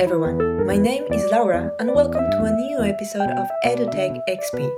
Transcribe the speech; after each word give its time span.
everyone, 0.00 0.64
my 0.66 0.78
name 0.78 1.04
is 1.12 1.30
Laura 1.30 1.70
and 1.78 1.94
welcome 1.94 2.30
to 2.30 2.44
a 2.44 2.56
new 2.56 2.80
episode 2.80 3.28
of 3.32 3.50
EduTech 3.66 4.18
XP. 4.30 4.72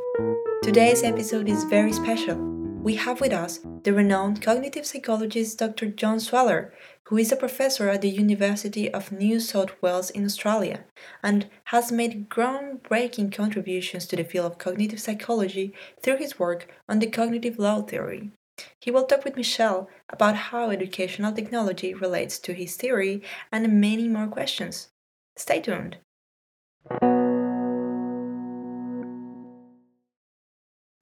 Today's 0.65 1.05
episode 1.05 1.49
is 1.49 1.63
very 1.63 1.93
special. 1.93 2.35
We 2.83 2.97
have 2.97 3.21
with 3.21 3.33
us 3.33 3.61
the 3.85 3.93
renowned 3.93 4.43
cognitive 4.43 4.85
psychologist 4.85 5.61
Dr. 5.61 5.87
John 5.87 6.19
Sweller, 6.19 6.75
who 7.05 7.19
is 7.19 7.31
a 7.31 7.37
professor 7.37 7.89
at 7.89 8.01
the 8.01 8.11
University 8.11 8.93
of 8.93 9.13
New 9.13 9.39
South 9.39 9.81
Wales 9.81 10.11
in 10.11 10.25
Australia 10.25 10.87
and 11.23 11.49
has 11.67 11.93
made 11.93 12.29
groundbreaking 12.29 13.33
contributions 13.33 14.07
to 14.07 14.17
the 14.17 14.25
field 14.25 14.51
of 14.51 14.59
cognitive 14.59 14.99
psychology 14.99 15.73
through 16.03 16.17
his 16.17 16.41
work 16.41 16.67
on 16.89 16.99
the 16.99 17.07
cognitive 17.07 17.61
load 17.61 17.89
theory. 17.89 18.33
He 18.81 18.91
will 18.91 19.07
talk 19.07 19.25
with 19.25 19.37
Michelle 19.37 19.89
about 20.11 20.35
how 20.35 20.71
educational 20.71 21.33
technology 21.33 21.95
relates 21.95 22.41
to 22.41 22.55
his 22.55 22.75
theory 22.75 23.23
and 23.53 23.81
many 23.81 24.09
more 24.09 24.27
questions. 24.27 24.89
Stay 25.37 25.61
tuned. 25.61 25.97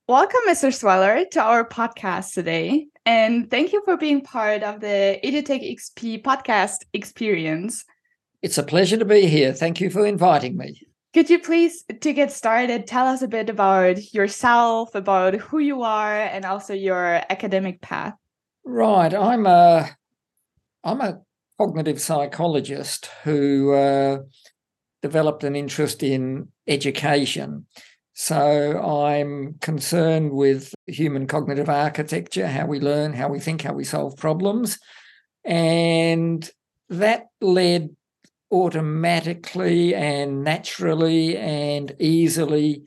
Welcome, 0.07 0.41
Mr. 0.47 0.73
Sweller, 0.73 1.23
to 1.31 1.41
our 1.41 1.67
podcast 1.67 2.33
today. 2.33 2.87
And 3.05 3.49
thank 3.49 3.71
you 3.71 3.81
for 3.85 3.97
being 3.97 4.21
part 4.21 4.61
of 4.61 4.81
the 4.81 5.19
EduTech 5.23 5.77
XP 5.77 6.21
podcast 6.21 6.77
experience. 6.93 7.85
It's 8.41 8.57
a 8.57 8.63
pleasure 8.63 8.97
to 8.97 9.05
be 9.05 9.27
here. 9.27 9.53
Thank 9.53 9.79
you 9.79 9.89
for 9.89 10.05
inviting 10.05 10.57
me. 10.57 10.81
Could 11.13 11.29
you 11.29 11.39
please, 11.39 11.83
to 12.01 12.13
get 12.13 12.31
started, 12.31 12.87
tell 12.87 13.07
us 13.07 13.21
a 13.21 13.27
bit 13.27 13.49
about 13.49 14.13
yourself, 14.13 14.95
about 14.95 15.35
who 15.35 15.59
you 15.59 15.83
are, 15.83 16.15
and 16.15 16.45
also 16.45 16.73
your 16.73 17.21
academic 17.29 17.81
path? 17.81 18.13
Right, 18.63 19.13
I'm 19.13 19.45
a 19.45 19.89
I'm 20.83 21.01
a 21.01 21.21
cognitive 21.61 22.01
psychologist 22.01 23.07
who 23.23 23.71
uh, 23.71 24.17
developed 25.03 25.43
an 25.43 25.55
interest 25.55 26.01
in 26.01 26.47
education. 26.67 27.67
So 28.13 28.81
I'm 28.81 29.55
concerned 29.61 30.31
with 30.31 30.73
human 30.87 31.27
cognitive 31.27 31.69
architecture, 31.69 32.47
how 32.47 32.65
we 32.65 32.79
learn, 32.79 33.13
how 33.13 33.29
we 33.29 33.39
think, 33.39 33.61
how 33.61 33.73
we 33.73 33.83
solve 33.83 34.17
problems, 34.17 34.79
and 35.45 36.49
that 36.89 37.27
led 37.41 37.95
automatically 38.51 39.93
and 39.93 40.43
naturally 40.43 41.37
and 41.37 41.95
easily 41.99 42.85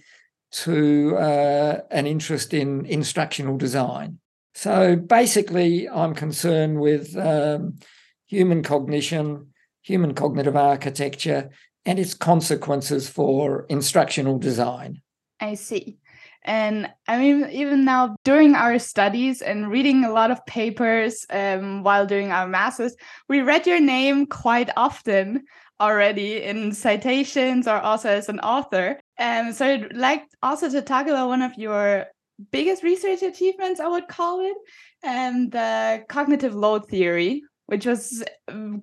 to 0.50 1.16
uh, 1.16 1.80
an 1.92 2.08
interest 2.08 2.52
in 2.52 2.86
instructional 2.86 3.56
design. 3.56 4.18
So 4.54 4.96
basically, 4.96 5.88
I'm 5.88 6.14
concerned 6.14 6.80
with 6.80 7.16
um, 7.16 7.78
human 8.26 8.62
cognition, 8.62 9.48
human 9.82 10.14
cognitive 10.14 10.56
architecture, 10.56 11.50
and 11.84 11.98
its 11.98 12.14
consequences 12.14 13.08
for 13.08 13.66
instructional 13.68 14.38
design. 14.38 15.02
I 15.40 15.54
see. 15.54 15.98
And 16.44 16.90
I 17.08 17.18
mean, 17.18 17.48
even 17.50 17.84
now 17.84 18.16
during 18.24 18.54
our 18.54 18.78
studies 18.78 19.40
and 19.40 19.70
reading 19.70 20.04
a 20.04 20.12
lot 20.12 20.30
of 20.30 20.44
papers 20.44 21.24
um, 21.30 21.82
while 21.82 22.06
doing 22.06 22.32
our 22.32 22.46
masters, 22.46 22.94
we 23.28 23.40
read 23.40 23.66
your 23.66 23.80
name 23.80 24.26
quite 24.26 24.70
often 24.76 25.44
already 25.80 26.42
in 26.42 26.72
citations 26.72 27.66
or 27.66 27.80
also 27.80 28.10
as 28.10 28.28
an 28.28 28.40
author. 28.40 29.00
And 29.16 29.48
um, 29.48 29.52
so 29.54 29.66
I'd 29.66 29.96
like 29.96 30.24
also 30.42 30.70
to 30.70 30.82
talk 30.82 31.06
about 31.06 31.28
one 31.28 31.42
of 31.42 31.54
your 31.56 32.06
biggest 32.52 32.82
research 32.82 33.22
achievements, 33.22 33.80
I 33.80 33.88
would 33.88 34.08
call 34.08 34.40
it, 34.40 34.56
and 35.02 35.44
um, 35.44 35.50
the 35.50 36.04
cognitive 36.08 36.54
load 36.54 36.88
theory, 36.88 37.42
which 37.66 37.86
was, 37.86 38.22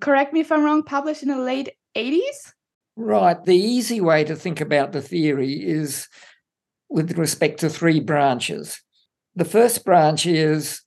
correct 0.00 0.32
me 0.32 0.40
if 0.40 0.52
I'm 0.52 0.64
wrong, 0.64 0.82
published 0.82 1.22
in 1.22 1.28
the 1.28 1.38
late 1.38 1.70
80s? 1.96 2.52
Right. 2.96 3.42
The 3.44 3.56
easy 3.56 4.00
way 4.00 4.24
to 4.24 4.36
think 4.36 4.60
about 4.60 4.92
the 4.92 5.02
theory 5.02 5.52
is 5.54 6.08
with 6.90 7.16
respect 7.16 7.60
to 7.60 7.70
three 7.70 8.00
branches. 8.00 8.80
The 9.34 9.46
first 9.46 9.84
branch 9.84 10.26
is 10.26 10.82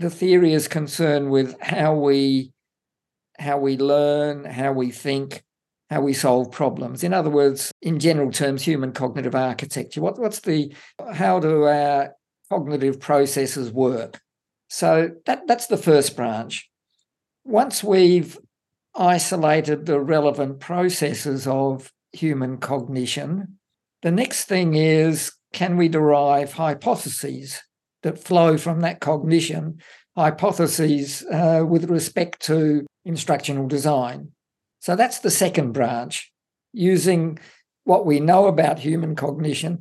the 0.00 0.10
theory 0.10 0.52
is 0.52 0.66
concerned 0.66 1.30
with 1.30 1.60
how 1.60 1.94
we 1.94 2.52
how 3.38 3.58
we 3.58 3.76
learn, 3.76 4.44
how 4.44 4.72
we 4.72 4.90
think, 4.90 5.44
how 5.90 6.00
we 6.00 6.12
solve 6.12 6.50
problems. 6.50 7.04
In 7.04 7.14
other 7.14 7.30
words, 7.30 7.70
in 7.80 8.00
general 8.00 8.32
terms, 8.32 8.62
human 8.62 8.92
cognitive 8.92 9.36
architecture. 9.36 10.00
What, 10.00 10.18
what's 10.18 10.40
the 10.40 10.74
how 11.14 11.38
do 11.38 11.64
our 11.64 12.14
cognitive 12.48 12.98
processes 13.00 13.70
work? 13.70 14.20
So 14.68 15.10
that, 15.26 15.46
that's 15.46 15.68
the 15.68 15.76
first 15.76 16.16
branch. 16.16 16.67
Once 17.44 17.82
we've 17.82 18.38
isolated 18.94 19.86
the 19.86 20.00
relevant 20.00 20.60
processes 20.60 21.46
of 21.46 21.92
human 22.12 22.58
cognition, 22.58 23.58
the 24.02 24.10
next 24.10 24.44
thing 24.44 24.74
is 24.74 25.32
can 25.52 25.76
we 25.76 25.88
derive 25.88 26.52
hypotheses 26.52 27.62
that 28.02 28.18
flow 28.18 28.56
from 28.58 28.80
that 28.80 29.00
cognition, 29.00 29.80
hypotheses 30.16 31.24
uh, 31.32 31.64
with 31.66 31.90
respect 31.90 32.40
to 32.42 32.86
instructional 33.04 33.66
design? 33.66 34.30
So 34.80 34.94
that's 34.94 35.20
the 35.20 35.30
second 35.30 35.72
branch, 35.72 36.30
using 36.72 37.38
what 37.84 38.06
we 38.06 38.20
know 38.20 38.46
about 38.46 38.78
human 38.78 39.16
cognition, 39.16 39.80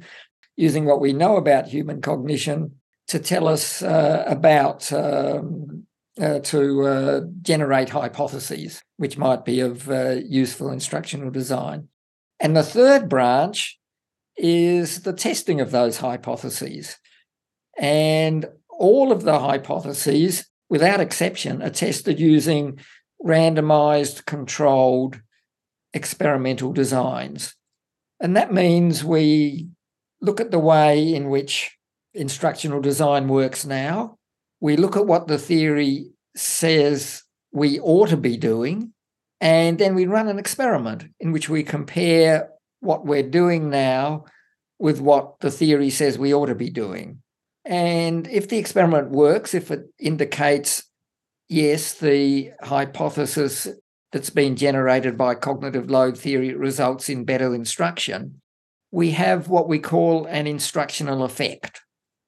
using 0.56 0.86
what 0.86 1.00
we 1.00 1.14
know 1.14 1.36
about 1.38 1.68
human 1.68 2.02
cognition 2.02 2.76
to 3.10 3.20
tell 3.20 3.48
us 3.48 3.82
uh, 3.82 4.24
about, 4.26 4.92
um, 4.92 5.86
uh, 6.20 6.40
to 6.40 6.84
uh, 6.84 7.22
generate 7.42 7.90
hypotheses, 7.90 8.82
which 8.98 9.18
might 9.18 9.46
be 9.46 9.60
of 9.60 9.90
uh, 9.90 10.16
useful 10.26 10.70
instructional 10.70 11.32
design. 11.32 11.88
And 12.40 12.56
the 12.56 12.64
third 12.64 13.10
branch 13.10 13.80
is 14.36 15.02
the 15.02 15.14
testing 15.14 15.60
of 15.60 15.72
those 15.72 15.98
hypotheses. 15.98 16.98
And 17.78 18.48
all 18.70 19.12
of 19.12 19.24
the 19.24 19.40
hypotheses, 19.40 20.48
without 20.70 21.00
exception, 21.00 21.62
are 21.62 21.70
tested 21.70 22.20
using 22.20 22.80
randomized, 23.24 24.26
controlled 24.26 25.22
experimental 25.94 26.74
designs. 26.74 27.56
And 28.20 28.36
that 28.36 28.54
means 28.54 29.04
we 29.04 29.68
look 30.22 30.40
at 30.40 30.52
the 30.52 30.60
way 30.60 31.14
in 31.14 31.30
which 31.30 31.76
instructional 32.14 32.82
design 32.82 33.28
works 33.28 33.66
now. 33.66 34.18
We 34.60 34.78
look 34.78 34.96
at 34.96 35.06
what 35.06 35.28
the 35.28 35.38
theory 35.38 36.08
says 36.36 37.24
we 37.52 37.80
ought 37.80 38.10
to 38.10 38.18
be 38.18 38.38
doing. 38.38 38.94
And 39.40 39.78
then 39.78 39.94
we 39.94 40.06
run 40.06 40.28
an 40.28 40.40
experiment 40.40 41.06
in 41.20 41.32
which 41.32 41.50
we 41.50 41.64
compare 41.64 42.50
what 42.80 43.06
we're 43.06 43.30
doing 43.30 43.70
now 43.70 44.26
with 44.80 45.00
what 45.00 45.40
the 45.40 45.52
theory 45.52 45.90
says 45.90 46.18
we 46.18 46.34
ought 46.34 46.48
to 46.48 46.56
be 46.56 46.70
doing. 46.70 47.22
And 47.66 48.28
if 48.28 48.48
the 48.48 48.58
experiment 48.58 49.10
works, 49.10 49.54
if 49.54 49.72
it 49.72 49.88
indicates, 50.00 50.84
yes, 51.50 51.96
the 51.96 52.52
hypothesis 52.62 53.68
that's 54.12 54.30
been 54.30 54.56
generated 54.56 55.18
by 55.18 55.36
cognitive 55.36 55.90
load 55.90 56.18
theory 56.18 56.54
results 56.54 57.10
in 57.10 57.26
better 57.26 57.54
instruction, 57.54 58.42
we 58.92 59.12
have 59.12 59.50
what 59.50 59.68
we 59.68 59.80
call 59.80 60.26
an 60.26 60.48
instructional 60.48 61.24
effect. 61.24 61.82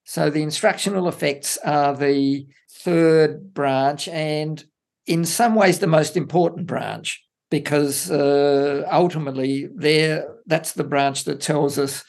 So 0.10 0.32
the 0.32 0.42
instructional 0.42 1.08
effects 1.08 1.60
are 1.64 1.96
the 1.96 2.48
third 2.68 3.54
branch 3.54 4.08
and 4.08 4.64
in 5.06 5.24
some 5.24 5.54
ways 5.54 5.78
the 5.78 5.86
most 5.86 6.18
important 6.18 6.66
branch 6.66 7.24
because 7.52 8.10
uh, 8.10 8.88
ultimately 8.92 9.70
there 9.76 10.28
that's 10.48 10.74
the 10.74 10.84
branch 10.84 11.26
that 11.26 11.42
tells 11.42 11.78
us 11.78 12.04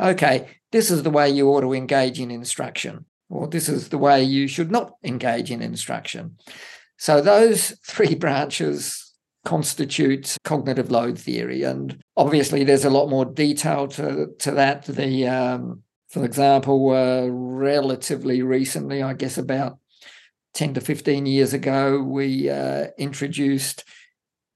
okay 0.00 0.48
this 0.70 0.90
is 0.90 1.02
the 1.02 1.10
way 1.10 1.28
you 1.28 1.50
ought 1.50 1.60
to 1.60 1.74
engage 1.74 2.18
in 2.18 2.30
instruction 2.30 3.04
or 3.28 3.46
this 3.46 3.68
is 3.68 3.90
the 3.90 3.98
way 3.98 4.24
you 4.24 4.48
should 4.48 4.70
not 4.70 4.94
engage 5.04 5.50
in 5.50 5.60
instruction. 5.60 6.38
So 6.96 7.20
those 7.20 7.72
three 7.86 8.14
branches 8.14 9.12
constitute 9.44 10.38
cognitive 10.42 10.90
load 10.90 11.18
theory 11.18 11.64
and 11.64 12.02
obviously 12.16 12.64
there's 12.64 12.86
a 12.86 12.96
lot 12.98 13.10
more 13.10 13.26
detail 13.26 13.88
to, 13.88 14.28
to 14.38 14.52
that. 14.52 14.84
The 14.86 15.28
um, 15.28 15.82
for 16.12 16.24
example 16.24 16.90
uh, 16.90 17.26
relatively 17.28 18.42
recently 18.42 19.02
i 19.02 19.12
guess 19.12 19.38
about 19.38 19.78
10 20.54 20.74
to 20.74 20.80
15 20.80 21.26
years 21.26 21.52
ago 21.52 22.02
we 22.02 22.48
uh, 22.50 22.86
introduced 22.98 23.84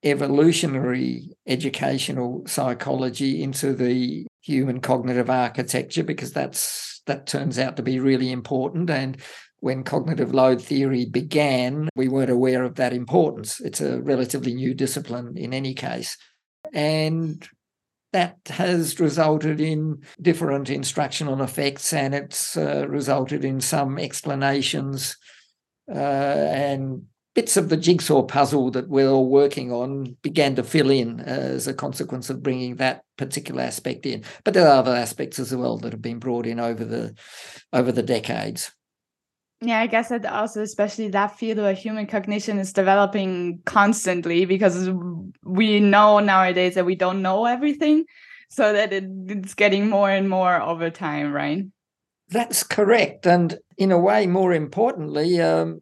evolutionary 0.04 1.30
educational 1.46 2.42
psychology 2.46 3.42
into 3.42 3.74
the 3.74 4.26
human 4.40 4.80
cognitive 4.80 5.28
architecture 5.28 6.04
because 6.04 6.32
that's 6.32 7.02
that 7.06 7.26
turns 7.26 7.58
out 7.58 7.76
to 7.76 7.82
be 7.82 7.98
really 7.98 8.30
important. 8.30 8.90
And 8.90 9.16
when 9.60 9.84
cognitive 9.84 10.34
load 10.34 10.60
theory 10.62 11.06
began 11.06 11.88
we 11.96 12.08
weren't 12.08 12.30
aware 12.30 12.62
of 12.62 12.76
that 12.76 12.92
importance. 12.92 13.60
It's 13.60 13.80
a 13.80 14.00
relatively 14.00 14.54
new 14.54 14.74
discipline 14.74 15.36
in 15.36 15.52
any 15.52 15.74
case. 15.74 16.16
And 16.72 17.48
that 18.16 18.38
has 18.48 18.98
resulted 18.98 19.60
in 19.60 20.02
different 20.22 20.70
instructional 20.70 21.42
effects 21.42 21.92
and 21.92 22.14
it's 22.14 22.56
uh, 22.56 22.86
resulted 22.88 23.44
in 23.44 23.60
some 23.60 23.98
explanations 23.98 25.18
uh, 25.94 25.98
and 25.98 27.02
bits 27.34 27.58
of 27.58 27.68
the 27.68 27.76
jigsaw 27.76 28.22
puzzle 28.22 28.70
that 28.70 28.88
we're 28.88 29.10
all 29.10 29.28
working 29.28 29.70
on 29.70 30.16
began 30.22 30.54
to 30.54 30.62
fill 30.62 30.88
in 30.88 31.20
as 31.20 31.66
a 31.66 31.74
consequence 31.74 32.30
of 32.30 32.42
bringing 32.42 32.76
that 32.76 33.02
particular 33.18 33.60
aspect 33.60 34.06
in. 34.06 34.24
But 34.44 34.54
there 34.54 34.66
are 34.66 34.78
other 34.78 34.96
aspects 34.96 35.38
as 35.38 35.54
well 35.54 35.76
that 35.78 35.92
have 35.92 36.00
been 36.00 36.18
brought 36.18 36.46
in 36.46 36.58
over 36.58 36.86
the 36.86 37.14
over 37.74 37.92
the 37.92 38.02
decades. 38.02 38.72
Yeah, 39.62 39.80
I 39.80 39.86
guess 39.86 40.10
that 40.10 40.26
also, 40.26 40.62
especially 40.62 41.08
that 41.08 41.38
field 41.38 41.58
where 41.58 41.72
human 41.72 42.06
cognition 42.06 42.58
is 42.58 42.72
developing 42.72 43.60
constantly 43.64 44.44
because 44.44 44.90
we 45.42 45.80
know 45.80 46.18
nowadays 46.20 46.74
that 46.74 46.84
we 46.84 46.94
don't 46.94 47.22
know 47.22 47.46
everything, 47.46 48.04
so 48.50 48.72
that 48.72 48.92
it, 48.92 49.04
it's 49.28 49.54
getting 49.54 49.88
more 49.88 50.10
and 50.10 50.28
more 50.28 50.60
over 50.60 50.90
time, 50.90 51.32
right? 51.32 51.64
That's 52.28 52.64
correct, 52.64 53.26
and 53.26 53.58
in 53.78 53.92
a 53.92 53.98
way, 53.98 54.26
more 54.26 54.52
importantly, 54.52 55.40
um, 55.40 55.80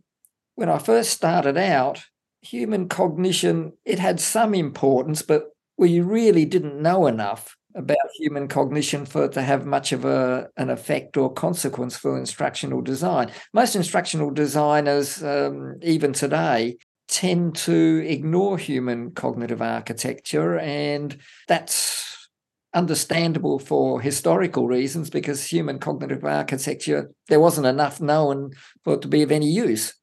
when 0.54 0.68
I 0.68 0.78
first 0.78 1.10
started 1.10 1.56
out, 1.56 2.04
human 2.42 2.88
cognition, 2.88 3.72
it 3.84 3.98
had 3.98 4.20
some 4.20 4.54
importance, 4.54 5.22
but 5.22 5.46
we 5.76 6.00
really 6.00 6.44
didn't 6.44 6.80
know 6.80 7.06
enough 7.06 7.56
about 7.74 7.96
human 8.16 8.48
cognition 8.48 9.04
for 9.04 9.24
it 9.24 9.32
to 9.32 9.42
have 9.42 9.66
much 9.66 9.92
of 9.92 10.04
a, 10.04 10.48
an 10.56 10.70
effect 10.70 11.16
or 11.16 11.32
consequence 11.32 11.96
for 11.96 12.16
instructional 12.16 12.80
design. 12.80 13.30
Most 13.52 13.74
instructional 13.76 14.30
designers, 14.30 15.22
um, 15.22 15.76
even 15.82 16.12
today, 16.12 16.76
tend 17.08 17.56
to 17.56 18.04
ignore 18.06 18.56
human 18.56 19.10
cognitive 19.10 19.60
architecture, 19.60 20.58
and 20.58 21.18
that's 21.48 22.28
understandable 22.72 23.58
for 23.58 24.00
historical 24.00 24.66
reasons 24.66 25.10
because 25.10 25.44
human 25.44 25.78
cognitive 25.78 26.24
architecture, 26.24 27.10
there 27.28 27.40
wasn't 27.40 27.66
enough 27.66 28.00
known 28.00 28.52
for 28.82 28.94
it 28.94 29.02
to 29.02 29.08
be 29.08 29.22
of 29.22 29.30
any 29.30 29.48
use 29.48 29.94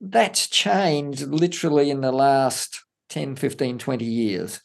that's 0.00 0.46
changed 0.46 1.22
literally 1.22 1.90
in 1.90 2.00
the 2.00 2.12
last 2.12 2.84
10, 3.10 3.36
15, 3.36 3.78
20 3.78 4.04
years. 4.04 4.60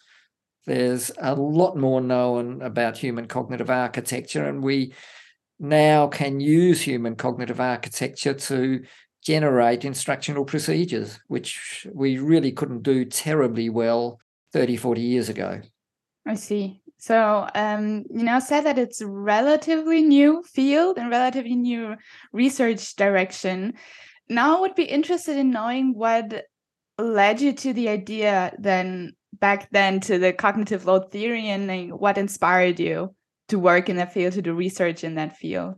There's 0.66 1.12
a 1.18 1.36
lot 1.36 1.76
more 1.76 2.02
known 2.02 2.62
about 2.62 2.98
human 2.98 3.28
cognitive 3.28 3.70
architecture, 3.70 4.46
and 4.46 4.64
we 4.64 4.94
now 5.60 6.08
can 6.08 6.40
use 6.40 6.82
human 6.82 7.16
cognitive 7.16 7.60
architecture 7.60 8.34
to 8.34 8.84
generate 9.22 9.86
instructional 9.86 10.46
procedures, 10.46 11.20
which 11.28 11.88
we 11.94 12.18
really 12.18 12.52
couldn't 12.52 12.84
do 12.84 13.06
terribly 13.06 13.70
well 13.70 14.20
30, 14.54 14.78
40 14.78 15.02
years 15.02 15.30
ago. 15.30 15.62
I 16.26 16.36
see. 16.36 16.82
So, 16.98 17.50
um, 17.54 18.06
you 18.10 18.24
know, 18.24 18.40
said 18.40 18.62
that 18.62 18.80
it's 18.80 19.02
a 19.02 19.08
relatively 19.08 20.02
new 20.02 20.44
field 20.44 20.98
and 20.98 21.10
relatively 21.10 21.56
new 21.56 21.96
research 22.32 22.96
direction 22.96 23.74
now 24.30 24.58
I 24.58 24.62
would 24.62 24.76
be 24.76 24.84
interested 24.84 25.38
in 25.38 25.52
knowing 25.52 25.94
what 25.94 26.46
led 26.98 27.42
you 27.42 27.54
to 27.54 27.74
the 27.74 27.90
idea 27.90 28.54
then 28.60 29.16
back 29.40 29.70
then 29.72 30.00
to 30.02 30.18
the 30.18 30.34
cognitive 30.34 30.86
load 30.86 31.12
theory 31.12 31.50
and 31.50 31.92
what 31.94 32.18
inspired 32.18 32.80
you 32.80 33.14
to 33.50 33.60
work 33.60 33.90
in 33.90 33.98
that 33.98 34.14
field 34.14 34.34
to 34.34 34.42
do 34.42 34.54
research 34.54 35.04
in 35.04 35.16
that 35.16 35.38
field 35.38 35.76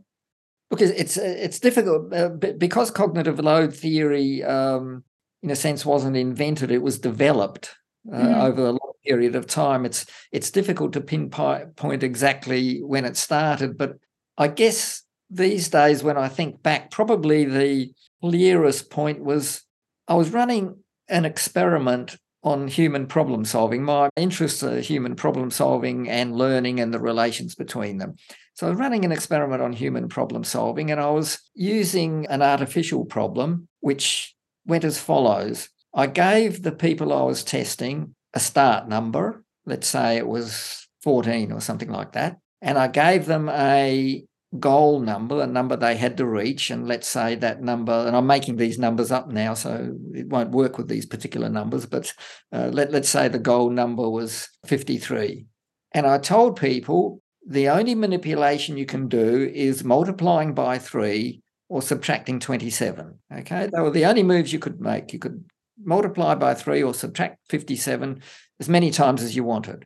because 0.70 0.90
it's 0.90 1.16
it's 1.16 1.58
difficult 1.58 2.12
uh, 2.12 2.28
because 2.28 2.90
cognitive 2.90 3.38
load 3.38 3.74
theory 3.74 4.42
um, 4.44 5.04
in 5.42 5.50
a 5.50 5.56
sense 5.56 5.84
wasn't 5.84 6.16
invented 6.16 6.70
it 6.70 6.82
was 6.82 6.98
developed 6.98 7.74
uh, 8.12 8.16
mm-hmm. 8.16 8.40
over 8.40 8.62
a 8.62 8.70
long 8.70 8.92
period 9.04 9.34
of 9.34 9.46
time 9.46 9.84
it's 9.84 10.06
it's 10.32 10.50
difficult 10.50 10.92
to 10.92 11.00
pinpoint 11.00 12.02
exactly 12.02 12.82
when 12.82 13.04
it 13.04 13.16
started 13.16 13.78
but 13.78 13.94
i 14.38 14.48
guess 14.48 15.02
these 15.30 15.68
days 15.68 16.02
when 16.02 16.16
i 16.16 16.28
think 16.28 16.62
back 16.62 16.90
probably 16.90 17.44
the 17.44 17.90
clearest 18.20 18.90
point 18.90 19.22
was 19.22 19.66
I 20.08 20.14
was 20.14 20.30
running 20.30 20.76
an 21.08 21.24
experiment 21.24 22.16
on 22.46 22.68
human 22.68 23.08
problem 23.08 23.44
solving. 23.44 23.82
My 23.82 24.08
interests 24.14 24.62
are 24.62 24.78
human 24.78 25.16
problem 25.16 25.50
solving 25.50 26.08
and 26.08 26.36
learning 26.36 26.78
and 26.78 26.94
the 26.94 27.00
relations 27.00 27.56
between 27.56 27.98
them. 27.98 28.14
So 28.54 28.68
I 28.68 28.70
was 28.70 28.78
running 28.78 29.04
an 29.04 29.10
experiment 29.10 29.60
on 29.60 29.72
human 29.72 30.08
problem 30.08 30.44
solving 30.44 30.92
and 30.92 31.00
I 31.00 31.10
was 31.10 31.40
using 31.54 32.24
an 32.26 32.42
artificial 32.42 33.04
problem, 33.04 33.66
which 33.80 34.32
went 34.64 34.84
as 34.84 34.96
follows. 34.96 35.70
I 35.92 36.06
gave 36.06 36.62
the 36.62 36.70
people 36.70 37.12
I 37.12 37.22
was 37.22 37.42
testing 37.42 38.14
a 38.32 38.38
start 38.38 38.88
number, 38.88 39.42
let's 39.64 39.88
say 39.88 40.16
it 40.16 40.28
was 40.28 40.86
14 41.02 41.50
or 41.50 41.60
something 41.60 41.90
like 41.90 42.12
that. 42.12 42.38
And 42.62 42.78
I 42.78 42.86
gave 42.86 43.26
them 43.26 43.48
a 43.48 44.24
goal 44.58 45.00
number, 45.00 45.42
a 45.42 45.46
number 45.46 45.76
they 45.76 45.96
had 45.96 46.16
to 46.16 46.26
reach. 46.26 46.70
And 46.70 46.86
let's 46.86 47.08
say 47.08 47.34
that 47.36 47.62
number, 47.62 47.92
and 47.92 48.16
I'm 48.16 48.26
making 48.26 48.56
these 48.56 48.78
numbers 48.78 49.10
up 49.10 49.28
now, 49.28 49.54
so 49.54 49.94
it 50.14 50.28
won't 50.28 50.50
work 50.50 50.78
with 50.78 50.88
these 50.88 51.06
particular 51.06 51.48
numbers, 51.48 51.86
but 51.86 52.12
uh, 52.52 52.70
let, 52.72 52.92
let's 52.92 53.08
say 53.08 53.28
the 53.28 53.38
goal 53.38 53.70
number 53.70 54.08
was 54.08 54.48
53. 54.66 55.46
And 55.92 56.06
I 56.06 56.18
told 56.18 56.60
people 56.60 57.20
the 57.46 57.68
only 57.68 57.94
manipulation 57.94 58.76
you 58.76 58.86
can 58.86 59.08
do 59.08 59.50
is 59.54 59.84
multiplying 59.84 60.54
by 60.54 60.78
three 60.78 61.42
or 61.68 61.82
subtracting 61.82 62.40
27. 62.40 63.18
Okay. 63.38 63.68
They 63.72 63.80
were 63.80 63.90
the 63.90 64.06
only 64.06 64.22
moves 64.22 64.52
you 64.52 64.58
could 64.58 64.80
make. 64.80 65.12
You 65.12 65.18
could 65.18 65.44
multiply 65.82 66.34
by 66.34 66.54
three 66.54 66.82
or 66.82 66.94
subtract 66.94 67.38
57 67.50 68.22
as 68.60 68.68
many 68.68 68.90
times 68.90 69.22
as 69.22 69.36
you 69.36 69.44
wanted. 69.44 69.84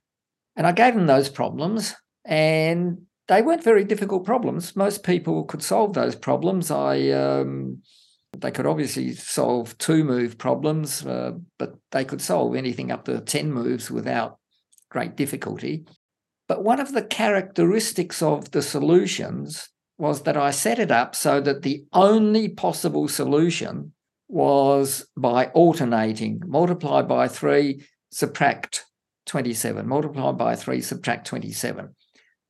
And 0.57 0.67
I 0.67 0.73
gave 0.73 0.95
them 0.95 1.07
those 1.07 1.29
problems. 1.29 1.95
And 2.25 3.03
they 3.31 3.43
weren't 3.43 3.63
very 3.63 3.85
difficult 3.85 4.25
problems. 4.25 4.75
Most 4.75 5.05
people 5.05 5.45
could 5.45 5.63
solve 5.63 5.93
those 5.95 6.17
problems. 6.17 6.69
I 6.69 7.11
um, 7.11 7.81
they 8.37 8.51
could 8.51 8.67
obviously 8.67 9.15
solve 9.15 9.79
two 9.79 10.03
move 10.03 10.37
problems, 10.37 11.07
uh, 11.07 11.35
but 11.57 11.77
they 11.93 12.05
could 12.05 12.21
solve 12.21 12.57
anything 12.57 12.91
up 12.91 13.05
to 13.05 13.21
10 13.21 13.53
moves 13.53 13.89
without 13.89 14.39
great 14.91 15.17
difficulty. 15.17 15.85
But 16.49 16.65
one 16.65 16.81
of 16.81 16.93
the 16.93 17.05
characteristics 17.05 18.21
of 18.21 18.51
the 18.51 18.63
solutions 18.63 19.69
was 19.97 20.23
that 20.23 20.37
I 20.37 20.51
set 20.51 20.81
it 20.81 20.91
up 20.91 21.15
so 21.15 21.41
that 21.41 21.63
the 21.63 21.85
only 21.93 22.49
possible 22.49 23.07
solution 23.07 23.93
was 24.27 25.07
by 25.17 25.47
alternating 25.47 26.43
multiply 26.45 27.03
by 27.03 27.29
three, 27.29 27.87
subtract 28.11 28.87
27, 29.27 29.87
multiply 29.87 30.33
by 30.33 30.57
three, 30.57 30.81
subtract 30.81 31.29
27. 31.29 31.95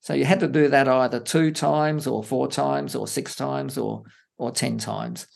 So 0.00 0.14
you 0.14 0.24
had 0.24 0.40
to 0.40 0.48
do 0.48 0.68
that 0.68 0.88
either 0.88 1.20
two 1.20 1.52
times 1.52 2.06
or 2.06 2.22
four 2.24 2.48
times 2.48 2.94
or 2.94 3.06
six 3.06 3.34
times 3.34 3.76
or 3.76 4.02
or 4.38 4.50
10 4.50 4.78
times. 4.78 5.26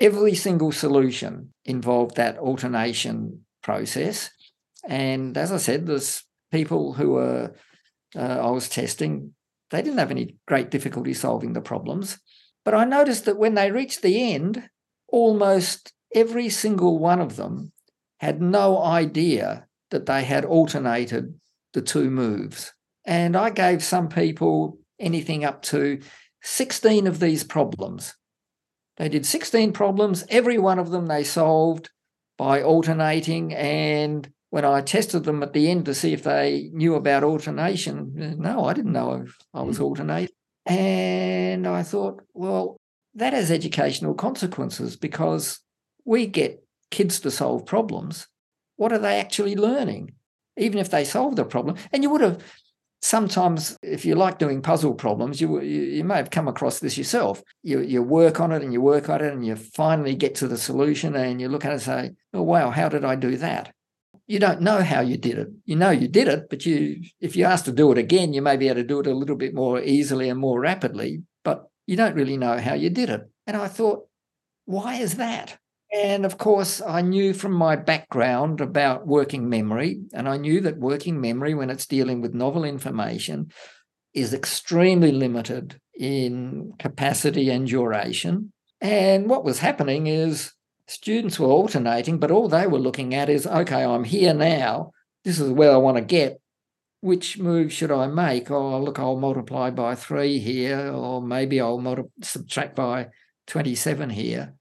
Every 0.00 0.34
single 0.34 0.72
solution 0.72 1.54
involved 1.64 2.16
that 2.16 2.38
alternation 2.38 3.44
process. 3.62 4.30
And 4.88 5.38
as 5.38 5.52
I 5.52 5.58
said, 5.58 5.86
there's 5.86 6.24
people 6.50 6.94
who 6.94 7.10
were 7.10 7.54
uh, 8.16 8.20
I 8.20 8.50
was 8.50 8.68
testing, 8.68 9.34
they 9.70 9.82
didn't 9.82 9.98
have 9.98 10.10
any 10.10 10.36
great 10.46 10.70
difficulty 10.70 11.14
solving 11.14 11.52
the 11.52 11.60
problems. 11.60 12.18
But 12.64 12.74
I 12.74 12.84
noticed 12.84 13.24
that 13.26 13.38
when 13.38 13.54
they 13.54 13.70
reached 13.70 14.02
the 14.02 14.32
end, 14.34 14.68
almost 15.08 15.92
every 16.14 16.48
single 16.48 16.98
one 16.98 17.20
of 17.20 17.36
them 17.36 17.72
had 18.20 18.40
no 18.40 18.82
idea 18.82 19.66
that 19.90 20.06
they 20.06 20.24
had 20.24 20.44
alternated 20.44 21.38
the 21.72 21.82
two 21.82 22.10
moves. 22.10 22.72
And 23.08 23.38
I 23.38 23.48
gave 23.48 23.82
some 23.82 24.10
people 24.10 24.78
anything 25.00 25.42
up 25.42 25.62
to 25.62 25.98
16 26.42 27.06
of 27.06 27.20
these 27.20 27.42
problems. 27.42 28.14
They 28.98 29.08
did 29.08 29.24
16 29.24 29.72
problems, 29.72 30.26
every 30.28 30.58
one 30.58 30.78
of 30.78 30.90
them 30.90 31.06
they 31.06 31.24
solved 31.24 31.88
by 32.36 32.62
alternating. 32.62 33.54
And 33.54 34.30
when 34.50 34.66
I 34.66 34.82
tested 34.82 35.24
them 35.24 35.42
at 35.42 35.54
the 35.54 35.70
end 35.70 35.86
to 35.86 35.94
see 35.94 36.12
if 36.12 36.22
they 36.22 36.68
knew 36.74 36.96
about 36.96 37.24
alternation, 37.24 38.12
no, 38.38 38.66
I 38.66 38.74
didn't 38.74 38.92
know 38.92 39.24
I 39.54 39.62
was 39.62 39.78
hmm. 39.78 39.84
alternating. 39.84 40.34
And 40.66 41.66
I 41.66 41.84
thought, 41.84 42.22
well, 42.34 42.76
that 43.14 43.32
has 43.32 43.50
educational 43.50 44.12
consequences 44.12 44.96
because 44.96 45.60
we 46.04 46.26
get 46.26 46.62
kids 46.90 47.20
to 47.20 47.30
solve 47.30 47.64
problems. 47.64 48.26
What 48.76 48.92
are 48.92 48.98
they 48.98 49.18
actually 49.18 49.56
learning? 49.56 50.12
Even 50.58 50.78
if 50.78 50.90
they 50.90 51.06
solve 51.06 51.36
the 51.36 51.46
problem. 51.46 51.76
And 51.90 52.02
you 52.02 52.10
would 52.10 52.20
have 52.20 52.42
sometimes 53.00 53.76
if 53.82 54.04
you 54.04 54.14
like 54.14 54.38
doing 54.38 54.60
puzzle 54.60 54.94
problems 54.94 55.40
you, 55.40 55.60
you, 55.60 55.82
you 55.82 56.04
may 56.04 56.16
have 56.16 56.30
come 56.30 56.48
across 56.48 56.78
this 56.78 56.98
yourself. 56.98 57.42
You 57.62 57.80
you 57.80 58.02
work 58.02 58.40
on 58.40 58.52
it 58.52 58.62
and 58.62 58.72
you 58.72 58.80
work 58.80 59.08
on 59.08 59.22
it 59.22 59.32
and 59.32 59.46
you 59.46 59.56
finally 59.56 60.14
get 60.14 60.34
to 60.36 60.48
the 60.48 60.58
solution 60.58 61.14
and 61.14 61.40
you 61.40 61.48
look 61.48 61.64
at 61.64 61.70
it 61.70 61.74
and 61.74 61.82
say 61.82 62.10
oh 62.34 62.42
wow 62.42 62.70
how 62.70 62.88
did 62.88 63.04
i 63.04 63.14
do 63.14 63.36
that? 63.36 63.72
You 64.26 64.38
don't 64.38 64.60
know 64.60 64.82
how 64.82 65.00
you 65.00 65.16
did 65.16 65.38
it. 65.38 65.48
You 65.64 65.76
know 65.76 65.90
you 65.90 66.08
did 66.08 66.28
it 66.28 66.50
but 66.50 66.66
you 66.66 67.02
if 67.20 67.36
you 67.36 67.44
ask 67.44 67.64
to 67.66 67.72
do 67.72 67.92
it 67.92 67.98
again 67.98 68.32
you 68.32 68.42
may 68.42 68.56
be 68.56 68.68
able 68.68 68.82
to 68.82 68.84
do 68.84 69.00
it 69.00 69.06
a 69.06 69.14
little 69.14 69.36
bit 69.36 69.54
more 69.54 69.80
easily 69.80 70.28
and 70.28 70.40
more 70.40 70.60
rapidly 70.60 71.22
but 71.44 71.70
you 71.86 71.96
don't 71.96 72.16
really 72.16 72.36
know 72.36 72.58
how 72.58 72.74
you 72.74 72.90
did 72.90 73.10
it. 73.10 73.22
And 73.46 73.56
i 73.56 73.68
thought 73.68 74.06
why 74.64 74.96
is 74.96 75.16
that 75.16 75.58
and 75.92 76.26
of 76.26 76.36
course, 76.36 76.82
I 76.82 77.00
knew 77.00 77.32
from 77.32 77.52
my 77.52 77.76
background 77.76 78.60
about 78.60 79.06
working 79.06 79.48
memory, 79.48 80.00
and 80.12 80.28
I 80.28 80.36
knew 80.36 80.60
that 80.62 80.78
working 80.78 81.20
memory, 81.20 81.54
when 81.54 81.70
it's 81.70 81.86
dealing 81.86 82.20
with 82.20 82.34
novel 82.34 82.64
information, 82.64 83.50
is 84.12 84.34
extremely 84.34 85.12
limited 85.12 85.80
in 85.98 86.72
capacity 86.78 87.50
and 87.50 87.66
duration. 87.66 88.52
And 88.80 89.28
what 89.28 89.44
was 89.44 89.58
happening 89.60 90.06
is 90.06 90.52
students 90.86 91.38
were 91.38 91.48
alternating, 91.48 92.18
but 92.18 92.30
all 92.30 92.48
they 92.48 92.66
were 92.66 92.78
looking 92.78 93.14
at 93.14 93.28
is 93.28 93.46
okay, 93.46 93.84
I'm 93.84 94.04
here 94.04 94.34
now. 94.34 94.92
This 95.24 95.40
is 95.40 95.50
where 95.50 95.72
I 95.72 95.76
want 95.76 95.96
to 95.96 96.02
get. 96.02 96.40
Which 97.00 97.38
move 97.38 97.72
should 97.72 97.92
I 97.92 98.08
make? 98.08 98.50
Oh, 98.50 98.80
look, 98.80 98.98
I'll 98.98 99.16
multiply 99.16 99.70
by 99.70 99.94
three 99.94 100.38
here, 100.38 100.90
or 100.92 101.22
maybe 101.22 101.60
I'll 101.60 101.78
multi- 101.78 102.10
subtract 102.22 102.74
by 102.74 103.08
27 103.46 104.10
here. 104.10 104.54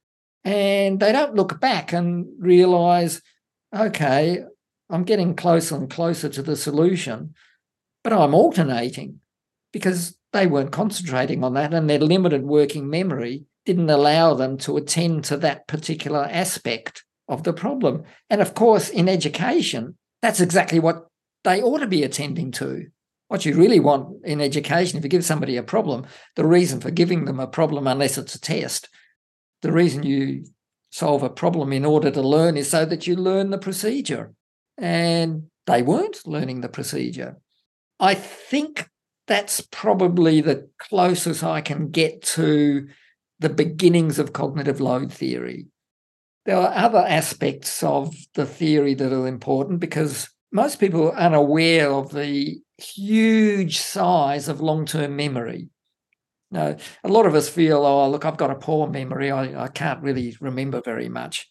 And 0.44 1.00
they 1.00 1.12
don't 1.12 1.36
look 1.36 1.60
back 1.60 1.94
and 1.94 2.27
realize, 2.39 3.22
okay, 3.75 4.44
I'm 4.89 5.03
getting 5.03 5.36
closer 5.36 5.75
and 5.75 5.89
closer 5.89 6.29
to 6.29 6.41
the 6.41 6.56
solution, 6.56 7.34
but 8.03 8.13
I'm 8.13 8.34
alternating 8.34 9.20
because 9.74 10.17
they 10.34 10.48
weren't 10.48 10.72
concentrating 10.72 11.44
on 11.44 11.53
that 11.56 11.74
and 11.74 11.89
their 11.89 12.00
limited 12.00 12.44
working 12.44 12.89
memory 12.89 13.46
didn't 13.65 13.89
allow 13.89 14.34
them 14.34 14.58
to 14.58 14.77
attend 14.77 15.25
to 15.25 15.38
that 15.38 15.67
particular 15.67 16.27
aspect 16.32 17.03
of 17.27 17.44
the 17.44 17.53
problem. 17.53 18.03
And 18.29 18.41
of 18.41 18.53
course, 18.53 18.89
in 18.89 19.10
education, 19.10 19.98
that's 20.22 20.39
exactly 20.39 20.79
what 20.79 21.08
they 21.44 21.62
ought 21.62 21.79
to 21.79 21.88
be 21.88 22.03
attending 22.03 22.51
to. 22.53 22.88
What 23.27 23.46
you 23.46 23.56
really 23.56 23.82
want 23.82 24.25
in 24.25 24.39
education, 24.39 24.98
if 24.98 25.03
you 25.03 25.10
give 25.10 25.25
somebody 25.25 25.58
a 25.58 25.63
problem, 25.63 26.06
the 26.36 26.46
reason 26.46 26.79
for 26.79 26.91
giving 26.91 27.25
them 27.25 27.41
a 27.41 27.48
problem, 27.48 27.88
unless 27.88 28.17
it's 28.17 28.36
a 28.36 28.39
test, 28.39 28.88
the 29.62 29.72
reason 29.72 30.04
you 30.04 30.46
solve 30.92 31.24
a 31.24 31.30
problem 31.30 31.74
in 31.74 31.86
order 31.86 32.12
to 32.12 32.22
learn 32.22 32.58
is 32.58 32.70
so 32.70 32.86
that 32.86 33.08
you 33.08 33.16
learn 33.16 33.50
the 33.50 33.58
procedure. 33.58 34.34
And 34.78 35.44
they 35.66 35.82
weren't 35.82 36.26
learning 36.26 36.62
the 36.62 36.70
procedure. 36.70 37.38
I 38.00 38.14
think 38.14 38.90
that's 39.28 39.62
probably 39.62 40.42
the 40.42 40.70
closest 40.80 41.44
I 41.44 41.62
can 41.62 41.90
get 41.90 42.22
to 42.24 42.88
the 43.40 43.50
beginnings 43.50 44.20
of 44.20 44.34
cognitive 44.34 44.80
load 44.80 45.12
theory. 45.12 45.68
There 46.46 46.58
are 46.58 46.74
other 46.74 47.00
aspects 47.00 47.84
of 47.84 48.16
the 48.36 48.46
theory 48.46 48.94
that 48.94 49.12
are 49.12 49.28
important 49.28 49.80
because 49.80 50.30
most 50.52 50.80
people 50.80 51.12
are 51.12 51.18
unaware 51.18 51.92
of 51.92 52.12
the 52.12 52.60
huge 52.78 53.80
size 53.80 54.48
of 54.48 54.62
long 54.62 54.86
term 54.86 55.16
memory. 55.16 55.68
Now, 56.50 56.77
a 57.04 57.10
lot 57.10 57.25
of 57.25 57.36
us 57.36 57.50
feel, 57.50 57.86
oh, 57.86 58.10
look, 58.10 58.25
I've 58.25 58.38
got 58.38 58.51
a 58.51 58.56
poor 58.56 58.88
memory. 58.88 59.32
I, 59.32 59.66
I 59.66 59.68
can't 59.68 60.01
really 60.01 60.36
remember 60.39 60.82
very 60.82 61.10
much. 61.10 61.48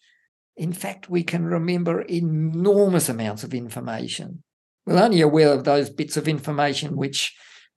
In 0.55 0.73
fact, 0.73 1.09
we 1.09 1.23
can 1.23 1.45
remember 1.45 2.01
enormous 2.01 3.09
amounts 3.09 3.43
of 3.43 3.53
information. 3.53 4.43
We're 4.85 5.01
only 5.01 5.21
aware 5.21 5.53
of 5.53 5.65
those 5.65 5.89
bits 5.89 6.17
of 6.17 6.27
information 6.27 6.95
which 6.95 7.35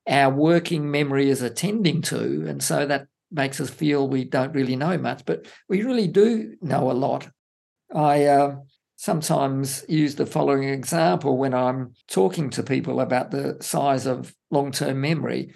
our 0.08 0.32
working 0.32 0.90
memory 0.90 1.28
is 1.28 1.42
attending 1.42 2.00
to. 2.02 2.46
And 2.48 2.62
so 2.62 2.86
that 2.86 3.06
makes 3.30 3.60
us 3.60 3.68
feel 3.68 4.08
we 4.08 4.24
don't 4.24 4.54
really 4.54 4.76
know 4.76 4.96
much, 4.96 5.24
but 5.26 5.46
we 5.68 5.82
really 5.82 6.08
do 6.08 6.56
know 6.62 6.90
a 6.90 6.92
lot. 6.92 7.28
I 7.94 8.24
uh, 8.24 8.56
sometimes 8.96 9.84
use 9.88 10.14
the 10.14 10.26
following 10.26 10.64
example 10.64 11.36
when 11.36 11.54
I'm 11.54 11.94
talking 12.08 12.50
to 12.50 12.62
people 12.62 13.00
about 13.00 13.30
the 13.30 13.58
size 13.60 14.06
of 14.06 14.34
long 14.50 14.72
term 14.72 15.00
memory. 15.00 15.52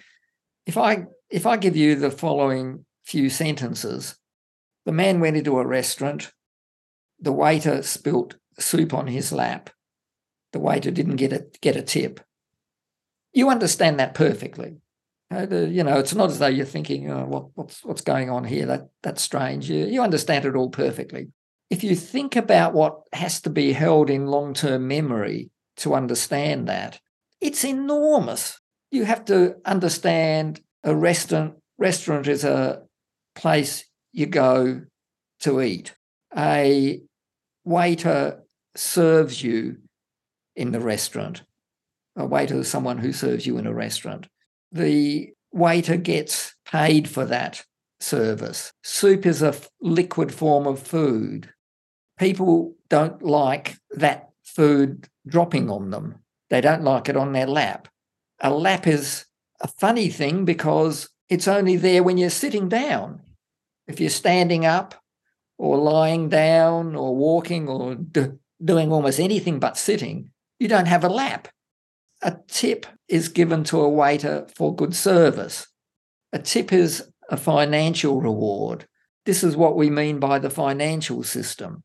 If 0.65 0.77
I 0.77 1.05
if 1.29 1.45
I 1.45 1.57
give 1.57 1.75
you 1.75 1.95
the 1.95 2.11
following 2.11 2.85
few 3.03 3.29
sentences, 3.29 4.15
the 4.85 4.91
man 4.91 5.19
went 5.19 5.37
into 5.37 5.59
a 5.59 5.65
restaurant, 5.65 6.31
the 7.19 7.31
waiter 7.31 7.81
spilt 7.81 8.35
soup 8.59 8.93
on 8.93 9.07
his 9.07 9.31
lap, 9.31 9.69
the 10.53 10.59
waiter 10.59 10.91
didn't 10.91 11.17
get 11.17 11.33
a 11.33 11.45
get 11.61 11.75
a 11.75 11.81
tip. 11.81 12.19
You 13.33 13.49
understand 13.49 13.99
that 13.99 14.13
perfectly. 14.13 14.77
Uh, 15.33 15.47
you 15.49 15.83
know, 15.83 15.97
it's 15.97 16.13
not 16.13 16.29
as 16.29 16.39
though 16.39 16.47
you're 16.47 16.65
thinking, 16.65 17.11
oh, 17.11 17.25
what, 17.25 17.47
what's 17.55 17.83
what's 17.83 18.01
going 18.01 18.29
on 18.29 18.43
here? 18.43 18.65
That 18.65 18.87
that's 19.01 19.21
strange. 19.21 19.69
You, 19.69 19.85
you 19.85 20.01
understand 20.01 20.45
it 20.45 20.55
all 20.55 20.69
perfectly. 20.69 21.29
If 21.69 21.83
you 21.83 21.95
think 21.95 22.35
about 22.35 22.73
what 22.73 23.01
has 23.11 23.41
to 23.41 23.49
be 23.49 23.73
held 23.73 24.09
in 24.09 24.27
long-term 24.27 24.87
memory 24.87 25.49
to 25.77 25.95
understand 25.95 26.67
that, 26.67 26.99
it's 27.41 27.65
enormous. 27.65 28.59
You 28.91 29.03
have 29.05 29.25
to 29.25 29.55
understand 29.65 30.61
a 30.85 30.95
restaurant. 30.95 31.55
Restaurant 31.77 32.27
is 32.29 32.45
a 32.45 32.83
place 33.35 33.83
you 34.13 34.27
go 34.27 34.83
to 35.41 35.61
eat. 35.61 35.93
A 36.37 37.01
waiter 37.65 38.43
serves 38.77 39.43
you 39.43 39.79
in 40.55 40.71
the 40.71 40.79
restaurant. 40.79 41.43
A 42.15 42.25
waiter 42.25 42.55
is 42.55 42.69
someone 42.69 42.99
who 42.99 43.11
serves 43.11 43.45
you 43.45 43.57
in 43.57 43.67
a 43.67 43.73
restaurant 43.73 44.27
the 44.75 45.33
waiter 45.53 45.95
gets 45.95 46.53
paid 46.65 47.09
for 47.09 47.25
that 47.25 47.63
service. 48.01 48.71
Soup 48.83 49.25
is 49.25 49.41
a 49.41 49.55
liquid 49.81 50.33
form 50.33 50.67
of 50.67 50.79
food. 50.79 51.49
People 52.19 52.75
don't 52.89 53.23
like 53.23 53.77
that 53.91 54.29
food 54.43 55.07
dropping 55.25 55.69
on 55.69 55.89
them, 55.89 56.15
they 56.49 56.61
don't 56.61 56.83
like 56.83 57.09
it 57.09 57.17
on 57.17 57.31
their 57.31 57.47
lap. 57.47 57.87
A 58.41 58.51
lap 58.51 58.85
is 58.85 59.25
a 59.61 59.67
funny 59.67 60.09
thing 60.09 60.45
because 60.45 61.09
it's 61.29 61.47
only 61.47 61.77
there 61.77 62.03
when 62.03 62.17
you're 62.17 62.29
sitting 62.29 62.69
down. 62.69 63.21
If 63.87 63.99
you're 63.99 64.09
standing 64.09 64.65
up 64.65 64.95
or 65.57 65.77
lying 65.77 66.29
down 66.29 66.95
or 66.95 67.15
walking 67.15 67.67
or 67.67 67.95
d- 67.95 68.33
doing 68.63 68.91
almost 68.91 69.19
anything 69.19 69.59
but 69.59 69.77
sitting, 69.77 70.31
you 70.59 70.67
don't 70.67 70.87
have 70.87 71.03
a 71.03 71.09
lap. 71.09 71.47
A 72.21 72.37
tip 72.47 72.85
is 73.07 73.29
given 73.29 73.63
to 73.65 73.81
a 73.81 73.89
waiter 73.89 74.47
for 74.55 74.75
good 74.75 74.95
service. 74.95 75.67
A 76.33 76.39
tip 76.39 76.73
is 76.73 77.09
a 77.29 77.37
financial 77.37 78.21
reward. 78.21 78.87
This 79.25 79.43
is 79.43 79.55
what 79.55 79.75
we 79.75 79.89
mean 79.89 80.19
by 80.19 80.39
the 80.39 80.49
financial 80.49 81.23
system. 81.23 81.83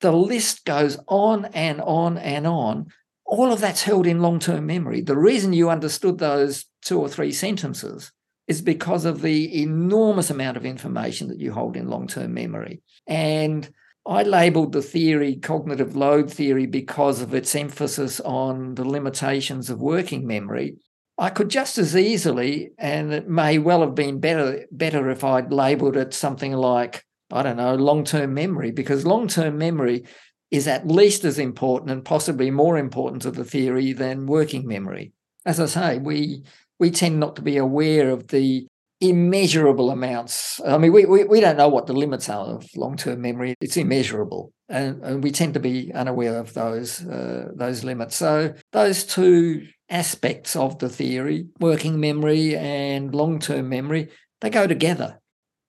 The 0.00 0.12
list 0.12 0.64
goes 0.64 0.98
on 1.08 1.46
and 1.46 1.80
on 1.80 2.18
and 2.18 2.46
on. 2.46 2.88
All 3.36 3.52
of 3.52 3.60
that's 3.60 3.82
held 3.82 4.06
in 4.06 4.22
long 4.22 4.38
term 4.38 4.64
memory. 4.64 5.00
The 5.00 5.16
reason 5.16 5.52
you 5.52 5.68
understood 5.68 6.18
those 6.18 6.66
two 6.82 7.00
or 7.00 7.08
three 7.08 7.32
sentences 7.32 8.12
is 8.46 8.62
because 8.62 9.04
of 9.04 9.22
the 9.22 9.60
enormous 9.60 10.30
amount 10.30 10.56
of 10.56 10.64
information 10.64 11.26
that 11.26 11.40
you 11.40 11.52
hold 11.52 11.76
in 11.76 11.88
long 11.88 12.06
term 12.06 12.32
memory. 12.32 12.80
And 13.08 13.68
I 14.06 14.22
labeled 14.22 14.70
the 14.70 14.82
theory 14.82 15.34
cognitive 15.34 15.96
load 15.96 16.30
theory 16.30 16.66
because 16.66 17.20
of 17.20 17.34
its 17.34 17.56
emphasis 17.56 18.20
on 18.20 18.76
the 18.76 18.88
limitations 18.88 19.68
of 19.68 19.80
working 19.80 20.28
memory. 20.28 20.76
I 21.18 21.30
could 21.30 21.48
just 21.48 21.76
as 21.76 21.96
easily, 21.96 22.70
and 22.78 23.12
it 23.12 23.28
may 23.28 23.58
well 23.58 23.80
have 23.80 23.96
been 23.96 24.20
better, 24.20 24.64
better 24.70 25.10
if 25.10 25.24
I'd 25.24 25.52
labeled 25.52 25.96
it 25.96 26.14
something 26.14 26.52
like, 26.52 27.04
I 27.32 27.42
don't 27.42 27.56
know, 27.56 27.74
long 27.74 28.04
term 28.04 28.32
memory, 28.32 28.70
because 28.70 29.04
long 29.04 29.26
term 29.26 29.58
memory 29.58 30.04
is 30.54 30.68
at 30.68 30.86
least 30.86 31.24
as 31.24 31.38
important 31.38 31.90
and 31.90 32.04
possibly 32.04 32.48
more 32.48 32.78
important 32.78 33.22
to 33.22 33.30
the 33.32 33.44
theory 33.44 33.92
than 33.92 34.26
working 34.26 34.64
memory. 34.68 35.12
As 35.44 35.58
I 35.58 35.66
say, 35.66 35.98
we 35.98 36.44
we 36.78 36.90
tend 36.90 37.18
not 37.18 37.34
to 37.36 37.42
be 37.42 37.56
aware 37.56 38.10
of 38.10 38.28
the 38.28 38.66
immeasurable 39.00 39.90
amounts. 39.90 40.60
I 40.64 40.78
mean, 40.78 40.92
we, 40.92 41.04
we, 41.06 41.24
we 41.24 41.40
don't 41.40 41.56
know 41.56 41.68
what 41.68 41.86
the 41.86 41.92
limits 41.92 42.28
are 42.28 42.46
of 42.46 42.66
long 42.76 42.96
term 42.96 43.20
memory. 43.20 43.54
It's 43.60 43.76
immeasurable, 43.76 44.52
and, 44.68 45.02
and 45.02 45.24
we 45.24 45.32
tend 45.32 45.54
to 45.54 45.60
be 45.60 45.92
unaware 45.92 46.38
of 46.38 46.54
those 46.54 47.04
uh, 47.04 47.48
those 47.56 47.82
limits. 47.82 48.14
So 48.14 48.54
those 48.70 49.04
two 49.04 49.66
aspects 49.90 50.54
of 50.54 50.78
the 50.78 50.88
theory, 50.88 51.48
working 51.58 51.98
memory 51.98 52.56
and 52.56 53.12
long 53.12 53.40
term 53.40 53.68
memory, 53.68 54.08
they 54.40 54.50
go 54.50 54.68
together. 54.68 55.20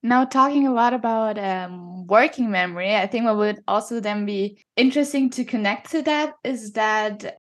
Now, 0.02 0.24
talking 0.24 0.66
a 0.66 0.72
lot 0.72 0.94
about 0.94 1.38
um, 1.38 2.06
working 2.06 2.50
memory, 2.50 2.94
I 2.94 3.06
think 3.06 3.24
what 3.24 3.36
would 3.38 3.62
also 3.66 4.00
then 4.00 4.26
be 4.26 4.64
interesting 4.76 5.30
to 5.30 5.44
connect 5.44 5.90
to 5.92 6.02
that 6.02 6.34
is 6.44 6.72
that 6.72 7.38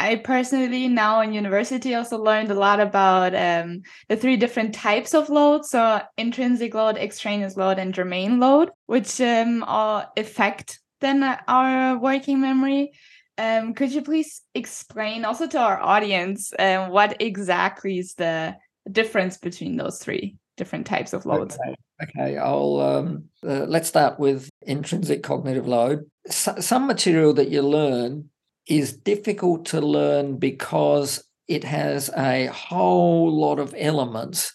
I 0.00 0.16
personally 0.16 0.86
now 0.86 1.20
in 1.22 1.32
university 1.32 1.94
also 1.94 2.18
learned 2.18 2.50
a 2.50 2.54
lot 2.54 2.78
about 2.78 3.34
um, 3.34 3.82
the 4.08 4.16
three 4.16 4.36
different 4.36 4.74
types 4.74 5.12
of 5.12 5.28
load. 5.28 5.64
So 5.64 6.00
intrinsic 6.16 6.72
load, 6.74 6.96
extraneous 6.96 7.56
load, 7.56 7.78
and 7.78 7.92
germane 7.92 8.38
load, 8.38 8.70
which 8.86 9.20
um, 9.20 9.64
all 9.64 10.10
affect 10.16 10.80
then 11.00 11.22
our 11.48 11.98
working 11.98 12.40
memory. 12.40 12.92
Um, 13.38 13.74
could 13.74 13.92
you 13.92 14.02
please 14.02 14.42
explain 14.54 15.24
also 15.24 15.46
to 15.48 15.58
our 15.58 15.80
audience 15.80 16.52
um, 16.58 16.90
what 16.90 17.20
exactly 17.20 17.98
is 17.98 18.14
the 18.14 18.56
difference 18.90 19.36
between 19.36 19.76
those 19.76 19.98
three 19.98 20.36
different 20.58 20.86
types 20.86 21.12
of 21.14 21.24
loads? 21.24 21.56
Okay, 21.56 21.74
okay. 22.02 22.36
I'll 22.36 22.80
um, 22.80 23.24
uh, 23.42 23.64
let's 23.64 23.88
start 23.88 24.20
with 24.20 24.50
intrinsic 24.62 25.22
cognitive 25.22 25.66
load. 25.66 26.10
S- 26.26 26.66
some 26.66 26.86
material 26.86 27.32
that 27.34 27.48
you 27.48 27.62
learn 27.62 28.28
is 28.66 28.92
difficult 28.92 29.64
to 29.66 29.80
learn 29.80 30.36
because 30.36 31.24
it 31.46 31.64
has 31.64 32.10
a 32.16 32.46
whole 32.46 33.32
lot 33.32 33.58
of 33.58 33.74
elements 33.78 34.52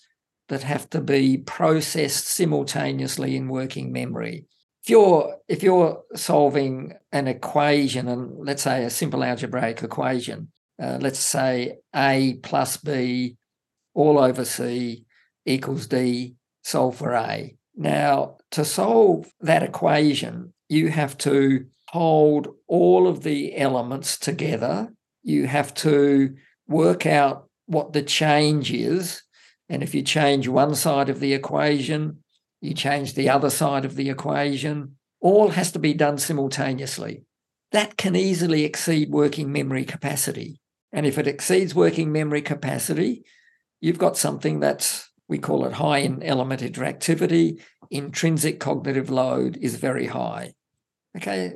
that 0.49 0.61
have 0.61 0.89
to 0.91 1.01
be 1.01 1.37
processed 1.39 2.27
simultaneously 2.27 3.35
in 3.35 3.47
working 3.47 3.91
memory. 3.91 4.45
If 4.83 4.89
you're 4.89 5.37
if 5.47 5.63
you're 5.63 6.03
solving 6.15 6.93
an 7.11 7.27
equation 7.27 8.07
and 8.07 8.45
let's 8.45 8.61
say 8.63 8.83
a 8.83 8.89
simple 8.89 9.23
algebraic 9.23 9.81
equation, 9.81 10.51
uh, 10.81 10.99
let's 11.01 11.19
say 11.19 11.77
a 11.95 12.33
plus 12.43 12.77
b 12.77 13.37
all 13.95 14.19
over 14.19 14.43
c 14.45 15.02
equals 15.45 15.87
d 15.87 16.35
solve 16.63 16.95
for 16.97 17.13
a. 17.13 17.55
Now 17.75 18.37
to 18.51 18.63
solve 18.63 19.31
that 19.41 19.63
equation, 19.63 20.53
you 20.69 20.89
have 20.89 21.17
to 21.19 21.65
hold 21.89 22.47
all 22.67 23.07
of 23.07 23.23
the 23.23 23.55
elements 23.57 24.17
together. 24.17 24.91
You 25.23 25.47
have 25.47 25.73
to 25.75 26.35
work 26.67 27.05
out 27.05 27.49
what 27.65 27.93
the 27.93 28.01
change 28.01 28.71
is. 28.71 29.21
And 29.69 29.83
if 29.83 29.93
you 29.95 30.01
change 30.01 30.47
one 30.47 30.75
side 30.75 31.09
of 31.09 31.19
the 31.19 31.33
equation, 31.33 32.23
you 32.61 32.73
change 32.73 33.13
the 33.13 33.29
other 33.29 33.49
side 33.49 33.85
of 33.85 33.95
the 33.95 34.09
equation. 34.09 34.95
All 35.19 35.49
has 35.49 35.71
to 35.71 35.79
be 35.79 35.93
done 35.93 36.17
simultaneously. 36.17 37.23
That 37.71 37.97
can 37.97 38.15
easily 38.15 38.65
exceed 38.65 39.09
working 39.09 39.51
memory 39.51 39.85
capacity. 39.85 40.59
And 40.91 41.05
if 41.05 41.17
it 41.17 41.27
exceeds 41.27 41.73
working 41.73 42.11
memory 42.11 42.41
capacity, 42.41 43.23
you've 43.81 43.97
got 43.97 44.17
something 44.17 44.59
that's, 44.59 45.09
we 45.33 45.39
call 45.39 45.65
it 45.65 45.73
high 45.73 45.97
in 45.97 46.21
element 46.21 46.61
interactivity. 46.61 47.59
Intrinsic 47.89 48.59
cognitive 48.59 49.09
load 49.09 49.57
is 49.57 49.77
very 49.77 50.05
high. 50.05 50.53
Okay. 51.17 51.53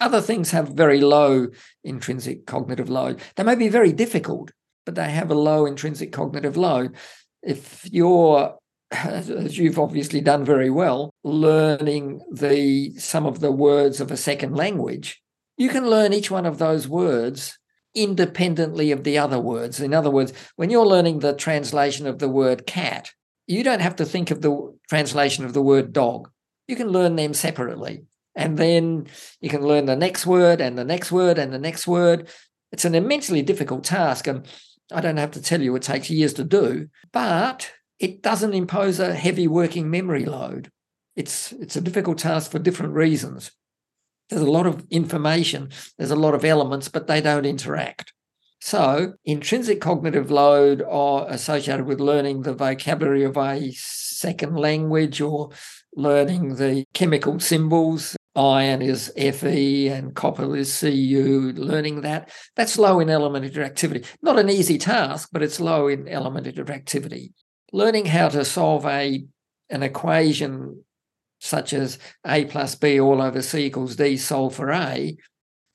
Other 0.00 0.20
things 0.20 0.50
have 0.50 0.70
very 0.70 1.00
low 1.00 1.46
intrinsic 1.84 2.44
cognitive 2.44 2.90
load. 2.90 3.20
They 3.36 3.44
may 3.44 3.54
be 3.54 3.68
very 3.68 3.92
difficult, 3.92 4.50
but 4.84 4.96
they 4.96 5.10
have 5.12 5.30
a 5.30 5.36
low 5.36 5.64
intrinsic 5.64 6.10
cognitive 6.10 6.56
load. 6.56 6.96
If 7.40 7.88
you're, 7.92 8.58
as 8.90 9.56
you've 9.56 9.78
obviously 9.78 10.20
done 10.20 10.44
very 10.44 10.70
well, 10.70 11.14
learning 11.22 12.22
the 12.32 12.94
some 12.98 13.26
of 13.26 13.38
the 13.38 13.52
words 13.52 14.00
of 14.00 14.10
a 14.10 14.16
second 14.16 14.56
language, 14.56 15.22
you 15.56 15.68
can 15.68 15.88
learn 15.88 16.12
each 16.12 16.32
one 16.32 16.46
of 16.46 16.58
those 16.58 16.88
words 16.88 17.60
independently 17.94 18.90
of 18.90 19.04
the 19.04 19.18
other 19.18 19.38
words. 19.38 19.80
In 19.80 19.94
other 19.94 20.10
words, 20.10 20.32
when 20.56 20.70
you're 20.70 20.86
learning 20.94 21.20
the 21.20 21.34
translation 21.34 22.08
of 22.08 22.18
the 22.18 22.28
word 22.28 22.66
cat, 22.66 23.12
you 23.50 23.64
don't 23.64 23.80
have 23.80 23.96
to 23.96 24.04
think 24.04 24.30
of 24.30 24.40
the 24.40 24.72
translation 24.88 25.44
of 25.44 25.54
the 25.54 25.62
word 25.62 25.92
dog. 25.92 26.30
You 26.68 26.76
can 26.76 26.88
learn 26.88 27.16
them 27.16 27.34
separately. 27.34 28.04
And 28.36 28.56
then 28.56 29.08
you 29.40 29.50
can 29.50 29.62
learn 29.62 29.86
the 29.86 29.96
next 29.96 30.24
word 30.24 30.60
and 30.60 30.78
the 30.78 30.84
next 30.84 31.10
word 31.10 31.36
and 31.36 31.52
the 31.52 31.58
next 31.58 31.88
word. 31.88 32.28
It's 32.70 32.84
an 32.84 32.94
immensely 32.94 33.42
difficult 33.42 33.82
task. 33.82 34.28
And 34.28 34.46
I 34.92 35.00
don't 35.00 35.16
have 35.16 35.32
to 35.32 35.42
tell 35.42 35.60
you, 35.60 35.74
it 35.74 35.82
takes 35.82 36.10
years 36.10 36.32
to 36.34 36.44
do, 36.44 36.88
but 37.12 37.72
it 37.98 38.22
doesn't 38.22 38.54
impose 38.54 39.00
a 39.00 39.14
heavy 39.14 39.48
working 39.48 39.90
memory 39.90 40.26
load. 40.26 40.70
It's, 41.16 41.50
it's 41.52 41.74
a 41.74 41.80
difficult 41.80 42.18
task 42.18 42.52
for 42.52 42.60
different 42.60 42.94
reasons. 42.94 43.50
There's 44.28 44.42
a 44.42 44.50
lot 44.50 44.68
of 44.68 44.86
information, 44.90 45.70
there's 45.98 46.12
a 46.12 46.16
lot 46.16 46.34
of 46.34 46.44
elements, 46.44 46.88
but 46.88 47.08
they 47.08 47.20
don't 47.20 47.44
interact. 47.44 48.12
So, 48.62 49.14
intrinsic 49.24 49.80
cognitive 49.80 50.30
load 50.30 50.82
are 50.88 51.26
associated 51.30 51.86
with 51.86 51.98
learning 51.98 52.42
the 52.42 52.52
vocabulary 52.52 53.24
of 53.24 53.38
a 53.38 53.72
second 53.72 54.56
language 54.56 55.20
or 55.20 55.50
learning 55.94 56.56
the 56.56 56.84
chemical 56.92 57.40
symbols. 57.40 58.16
Iron 58.36 58.82
is 58.82 59.10
Fe 59.16 59.88
and 59.88 60.14
copper 60.14 60.54
is 60.54 60.78
Cu, 60.78 61.52
learning 61.56 62.02
that. 62.02 62.30
That's 62.54 62.78
low 62.78 63.00
in 63.00 63.08
element 63.08 63.50
interactivity. 63.50 64.06
Not 64.22 64.38
an 64.38 64.50
easy 64.50 64.76
task, 64.76 65.30
but 65.32 65.42
it's 65.42 65.58
low 65.58 65.88
in 65.88 66.06
element 66.06 66.46
interactivity. 66.46 67.32
Learning 67.72 68.04
how 68.04 68.28
to 68.28 68.44
solve 68.44 68.84
a 68.84 69.24
an 69.70 69.82
equation 69.82 70.84
such 71.38 71.72
as 71.72 71.98
A 72.26 72.44
plus 72.44 72.74
B 72.74 73.00
all 73.00 73.22
over 73.22 73.40
C 73.40 73.64
equals 73.64 73.96
D 73.96 74.16
solve 74.16 74.54
for 74.54 74.70
A, 74.70 75.16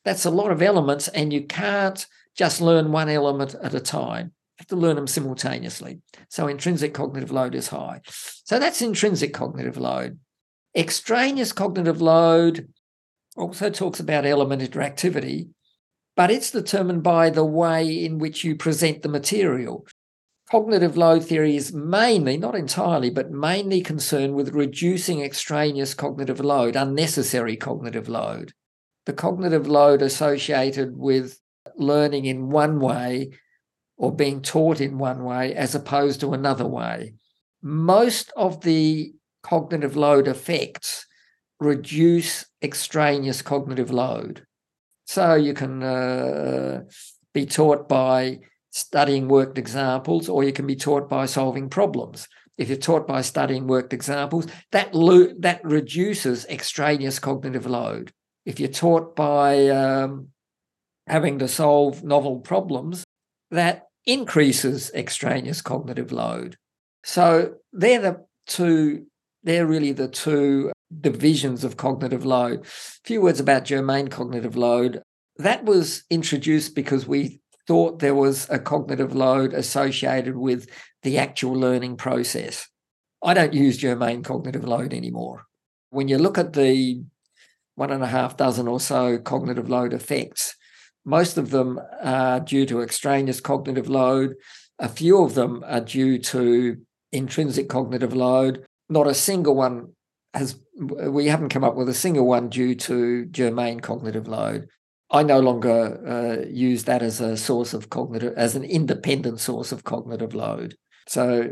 that's 0.04 0.26
a 0.26 0.30
lot 0.30 0.52
of 0.52 0.62
elements, 0.62 1.08
and 1.08 1.34
you 1.34 1.46
can't 1.46 2.06
just 2.36 2.62
learn 2.62 2.92
one 2.92 3.10
element 3.10 3.56
at 3.62 3.74
a 3.74 3.80
time. 3.80 4.28
You 4.28 4.62
have 4.62 4.68
to 4.68 4.76
learn 4.76 4.96
them 4.96 5.08
simultaneously. 5.08 6.02
So 6.30 6.48
intrinsic 6.48 6.94
cognitive 6.94 7.32
load 7.32 7.56
is 7.56 7.70
high. 7.70 8.02
So 8.06 8.60
that's 8.60 8.82
intrinsic 8.82 9.34
cognitive 9.34 9.78
load. 9.78 10.20
Extraneous 10.76 11.52
cognitive 11.52 12.02
load 12.02 12.68
also 13.38 13.70
talks 13.70 14.00
about 14.00 14.26
element 14.26 14.62
interactivity, 14.62 15.50
but 16.16 16.32
it's 16.32 16.52
determined 16.52 17.04
by 17.04 17.30
the 17.30 17.46
way 17.46 17.86
in 18.06 18.18
which 18.18 18.44
you 18.44 18.56
present 18.56 19.02
the 19.02 19.10
material. 19.10 19.86
Cognitive 20.50 20.96
load 20.96 21.26
theory 21.26 21.56
is 21.56 21.74
mainly, 21.74 22.38
not 22.38 22.56
entirely, 22.56 23.10
but 23.10 23.32
mainly 23.32 23.82
concerned 23.82 24.36
with 24.36 24.54
reducing 24.54 25.22
extraneous 25.22 25.94
cognitive 25.94 26.40
load, 26.40 26.76
unnecessary 26.76 27.58
cognitive 27.58 28.08
load. 28.08 28.54
The 29.06 29.14
cognitive 29.14 29.68
load 29.68 30.02
associated 30.02 30.98
with 30.98 31.40
learning 31.78 32.26
in 32.26 32.50
one 32.50 32.80
way 32.80 33.32
or 33.98 34.14
being 34.14 34.42
taught 34.42 34.82
in 34.82 34.98
one 34.98 35.24
way 35.24 35.54
as 35.56 35.76
opposed 35.76 36.20
to 36.20 36.34
another 36.34 36.68
way. 36.68 37.14
Most 37.62 38.32
of 38.36 38.62
the 38.62 39.14
cognitive 39.44 39.96
load 39.96 40.28
effects 40.28 41.06
reduce 41.60 42.46
extraneous 42.62 43.42
cognitive 43.42 43.92
load. 43.92 44.46
So 45.06 45.36
you 45.36 45.54
can 45.54 45.84
uh, 45.84 46.82
be 47.34 47.46
taught 47.46 47.88
by 47.88 48.40
studying 48.72 49.28
worked 49.28 49.58
examples, 49.58 50.28
or 50.28 50.44
you 50.44 50.52
can 50.52 50.68
be 50.68 50.76
taught 50.76 51.08
by 51.08 51.26
solving 51.26 51.70
problems. 51.70 52.28
If 52.58 52.70
you're 52.70 52.78
taught 52.78 53.08
by 53.08 53.22
studying 53.22 53.68
worked 53.68 53.94
examples, 53.94 54.48
that 54.72 54.94
lo- 54.94 55.34
that 55.40 55.64
reduces 55.64 56.46
extraneous 56.48 57.20
cognitive 57.20 57.66
load. 57.66 58.12
If 58.46 58.60
you're 58.60 58.70
taught 58.70 59.16
by 59.16 59.70
um, 59.70 60.30
having 61.08 61.40
to 61.40 61.48
solve 61.48 62.04
novel 62.04 62.40
problems, 62.40 63.04
that 63.52 63.88
increases 64.06 64.92
extraneous 64.94 65.62
cognitive 65.62 66.12
load. 66.12 66.58
So 67.04 67.56
they're 67.72 68.02
the 68.02 68.26
two, 68.48 69.06
they're 69.44 69.66
really 69.66 69.92
the 69.92 70.08
two 70.08 70.72
divisions 71.02 71.64
of 71.64 71.78
cognitive 71.78 72.26
load. 72.26 72.62
A 72.62 72.68
few 73.04 73.22
words 73.22 73.40
about 73.40 73.66
germane 73.66 74.08
cognitive 74.08 74.56
load. 74.56 75.02
That 75.38 75.66
was 75.66 76.04
introduced 76.10 76.76
because 76.76 77.08
we 77.08 77.42
thought 77.68 78.00
there 78.00 78.16
was 78.16 78.48
a 78.50 78.60
cognitive 78.60 79.16
load 79.16 79.54
associated 79.54 80.38
with 80.38 80.70
the 81.04 81.18
actual 81.18 81.54
learning 81.54 81.98
process. 81.98 82.68
I 83.24 83.34
don't 83.34 83.54
use 83.54 83.78
germane 83.78 84.24
cognitive 84.24 84.64
load 84.64 84.94
anymore. 84.94 85.46
When 85.90 86.08
you 86.08 86.18
look 86.18 86.38
at 86.38 86.54
the 86.54 87.04
one 87.76 87.92
and 87.92 88.04
a 88.04 88.08
half 88.08 88.38
dozen 88.38 88.68
or 88.68 88.80
so 88.80 89.18
cognitive 89.18 89.70
load 89.70 89.94
effects, 89.94 90.56
most 91.06 91.38
of 91.38 91.52
them 91.52 91.80
are 92.02 92.40
due 92.40 92.66
to 92.66 92.82
extraneous 92.82 93.40
cognitive 93.40 93.88
load. 93.88 94.36
A 94.80 94.90
few 94.90 95.24
of 95.24 95.36
them 95.36 95.64
are 95.68 95.82
due 95.82 96.20
to 96.20 96.78
intrinsic 97.12 97.70
cognitive 97.70 98.14
load. 98.14 98.66
Not 98.90 99.08
a 99.08 99.14
single 99.14 99.56
one 99.56 99.94
has, 100.34 100.60
we 100.78 101.28
haven't 101.28 101.50
come 101.50 101.64
up 101.64 101.76
with 101.76 101.88
a 101.88 101.94
single 101.94 102.26
one 102.26 102.50
due 102.50 102.76
to 102.76 103.26
germane 103.28 103.80
cognitive 103.80 104.28
load. 104.28 104.68
I 105.12 105.24
no 105.24 105.40
longer 105.40 106.02
uh, 106.06 106.48
use 106.50 106.84
that 106.86 107.04
as 107.04 107.22
a 107.22 107.38
source 107.38 107.74
of 107.74 107.90
cognitive, 107.90 108.34
as 108.36 108.56
an 108.56 108.64
independent 108.64 109.40
source 109.40 109.72
of 109.72 109.84
cognitive 109.84 110.34
load. 110.34 110.76
So 111.08 111.52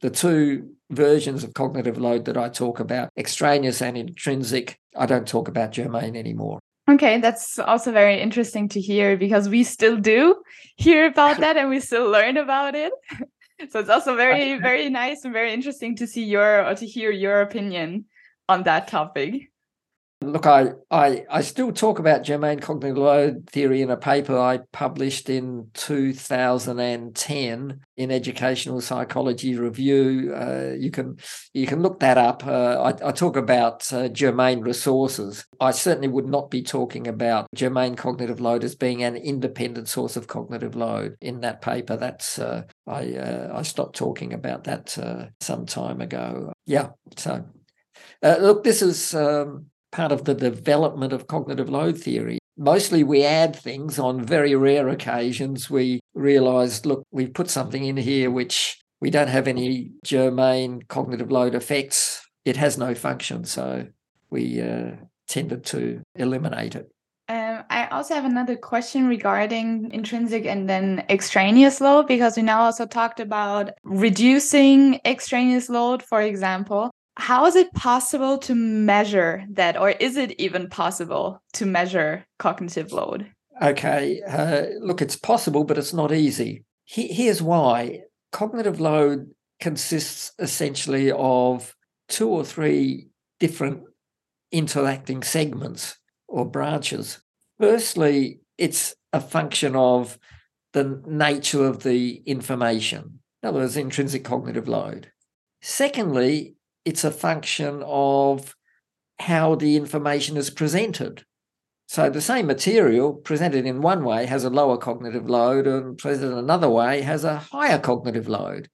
the 0.00 0.10
two 0.10 0.70
versions 0.90 1.44
of 1.44 1.54
cognitive 1.54 1.98
load 1.98 2.24
that 2.24 2.36
I 2.36 2.48
talk 2.48 2.80
about, 2.80 3.10
extraneous 3.16 3.80
and 3.80 3.96
intrinsic, 3.96 4.76
I 4.96 5.06
don't 5.06 5.28
talk 5.28 5.48
about 5.48 5.72
germane 5.72 6.16
anymore. 6.16 6.58
Okay, 6.88 7.20
that's 7.20 7.58
also 7.58 7.92
very 7.92 8.18
interesting 8.18 8.68
to 8.70 8.80
hear 8.80 9.16
because 9.16 9.48
we 9.48 9.62
still 9.62 9.96
do 9.96 10.42
hear 10.76 11.06
about 11.06 11.38
that 11.40 11.56
and 11.56 11.68
we 11.68 11.80
still 11.80 12.10
learn 12.10 12.38
about 12.38 12.74
it. 12.74 12.92
so 13.68 13.80
it's 13.80 13.90
also 13.90 14.16
very, 14.16 14.58
very 14.58 14.88
nice 14.88 15.24
and 15.24 15.34
very 15.34 15.52
interesting 15.52 15.96
to 15.96 16.06
see 16.06 16.24
your 16.24 16.66
or 16.66 16.74
to 16.74 16.86
hear 16.86 17.10
your 17.10 17.42
opinion 17.42 18.06
on 18.48 18.62
that 18.62 18.88
topic. 18.88 19.50
Look, 20.20 20.46
I, 20.46 20.72
I, 20.90 21.24
I 21.30 21.42
still 21.42 21.70
talk 21.70 22.00
about 22.00 22.24
germane 22.24 22.58
cognitive 22.58 22.98
load 22.98 23.48
theory 23.50 23.82
in 23.82 23.90
a 23.90 23.96
paper 23.96 24.36
I 24.36 24.58
published 24.72 25.30
in 25.30 25.70
2010 25.74 27.80
in 27.96 28.10
Educational 28.10 28.80
Psychology 28.80 29.56
Review. 29.56 30.34
Uh, 30.34 30.72
you 30.76 30.90
can 30.90 31.18
you 31.54 31.68
can 31.68 31.82
look 31.82 32.00
that 32.00 32.18
up. 32.18 32.44
Uh, 32.44 32.82
I, 32.82 33.08
I, 33.08 33.12
talk 33.12 33.36
about 33.36 33.92
uh, 33.92 34.08
germane 34.08 34.60
resources. 34.60 35.46
I 35.60 35.70
certainly 35.70 36.08
would 36.08 36.26
not 36.26 36.50
be 36.50 36.62
talking 36.62 37.06
about 37.06 37.46
germane 37.54 37.94
cognitive 37.94 38.40
load 38.40 38.64
as 38.64 38.74
being 38.74 39.04
an 39.04 39.14
independent 39.14 39.88
source 39.88 40.16
of 40.16 40.26
cognitive 40.26 40.74
load 40.74 41.16
in 41.20 41.42
that 41.42 41.62
paper. 41.62 41.96
That's 41.96 42.40
uh, 42.40 42.62
I 42.88 43.12
uh, 43.12 43.52
I 43.54 43.62
stopped 43.62 43.94
talking 43.94 44.32
about 44.32 44.64
that 44.64 44.98
uh, 44.98 45.26
some 45.40 45.64
time 45.64 46.00
ago. 46.00 46.52
Yeah, 46.66 46.88
so. 47.16 47.44
look, 48.20 48.64
this 48.64 48.82
is 48.82 49.14
um, 49.14 49.66
part 49.92 50.12
of 50.12 50.24
the 50.24 50.34
development 50.34 51.12
of 51.12 51.26
cognitive 51.26 51.68
load 51.68 51.98
theory. 51.98 52.38
Mostly 52.56 53.04
we 53.04 53.24
add 53.24 53.54
things 53.54 53.98
on 53.98 54.24
very 54.24 54.54
rare 54.54 54.88
occasions. 54.88 55.70
We 55.70 56.00
realized, 56.14 56.86
look, 56.86 57.04
we've 57.10 57.32
put 57.32 57.50
something 57.50 57.84
in 57.84 57.96
here 57.96 58.30
which 58.30 58.78
we 59.00 59.10
don't 59.10 59.28
have 59.28 59.46
any 59.46 59.92
germane 60.04 60.82
cognitive 60.88 61.30
load 61.30 61.54
effects. 61.54 62.26
It 62.44 62.56
has 62.56 62.76
no 62.76 62.94
function. 62.94 63.44
So 63.44 63.86
we 64.30 64.60
uh, 64.60 64.92
tended 65.28 65.64
to 65.66 66.02
eliminate 66.16 66.74
it. 66.74 66.90
Um, 67.30 67.62
I 67.68 67.86
also 67.88 68.14
have 68.14 68.24
another 68.24 68.56
question 68.56 69.06
regarding 69.06 69.90
intrinsic 69.92 70.46
and 70.46 70.68
then 70.68 71.04
extraneous 71.10 71.78
load 71.78 72.06
because 72.06 72.38
we 72.38 72.42
now 72.42 72.62
also 72.62 72.86
talked 72.86 73.20
about 73.20 73.72
reducing 73.84 74.98
extraneous 75.04 75.68
load, 75.68 76.02
for 76.02 76.22
example. 76.22 76.90
How 77.18 77.46
is 77.46 77.56
it 77.56 77.74
possible 77.74 78.38
to 78.38 78.54
measure 78.54 79.44
that, 79.50 79.76
or 79.76 79.90
is 79.90 80.16
it 80.16 80.40
even 80.40 80.68
possible 80.68 81.42
to 81.54 81.66
measure 81.66 82.24
cognitive 82.38 82.92
load? 82.92 83.30
Okay, 83.60 84.22
uh, 84.22 84.66
look, 84.80 85.02
it's 85.02 85.16
possible, 85.16 85.64
but 85.64 85.76
it's 85.78 85.92
not 85.92 86.12
easy. 86.12 86.64
He- 86.84 87.12
here's 87.12 87.42
why 87.42 88.02
cognitive 88.30 88.80
load 88.80 89.30
consists 89.58 90.32
essentially 90.38 91.10
of 91.10 91.74
two 92.08 92.28
or 92.28 92.44
three 92.44 93.08
different 93.40 93.82
interacting 94.52 95.24
segments 95.24 95.98
or 96.28 96.44
branches. 96.48 97.18
Firstly, 97.58 98.40
it's 98.56 98.94
a 99.12 99.20
function 99.20 99.74
of 99.74 100.18
the 100.72 101.02
nature 101.06 101.66
of 101.66 101.82
the 101.82 102.22
information, 102.26 103.18
in 103.42 103.48
other 103.48 103.58
words, 103.58 103.76
intrinsic 103.76 104.22
cognitive 104.22 104.68
load. 104.68 105.10
Secondly, 105.60 106.54
it's 106.88 107.04
a 107.04 107.10
function 107.10 107.82
of 107.84 108.56
how 109.18 109.54
the 109.54 109.76
information 109.76 110.38
is 110.38 110.48
presented. 110.48 111.22
So 111.86 112.08
the 112.08 112.22
same 112.22 112.46
material 112.46 113.12
presented 113.12 113.66
in 113.66 113.82
one 113.82 114.04
way 114.04 114.24
has 114.24 114.44
a 114.44 114.48
lower 114.48 114.78
cognitive 114.78 115.28
load 115.28 115.66
and 115.66 115.98
presented 115.98 116.38
another 116.38 116.70
way 116.70 117.02
has 117.02 117.24
a 117.24 117.36
higher 117.36 117.78
cognitive 117.78 118.26
load. 118.26 118.70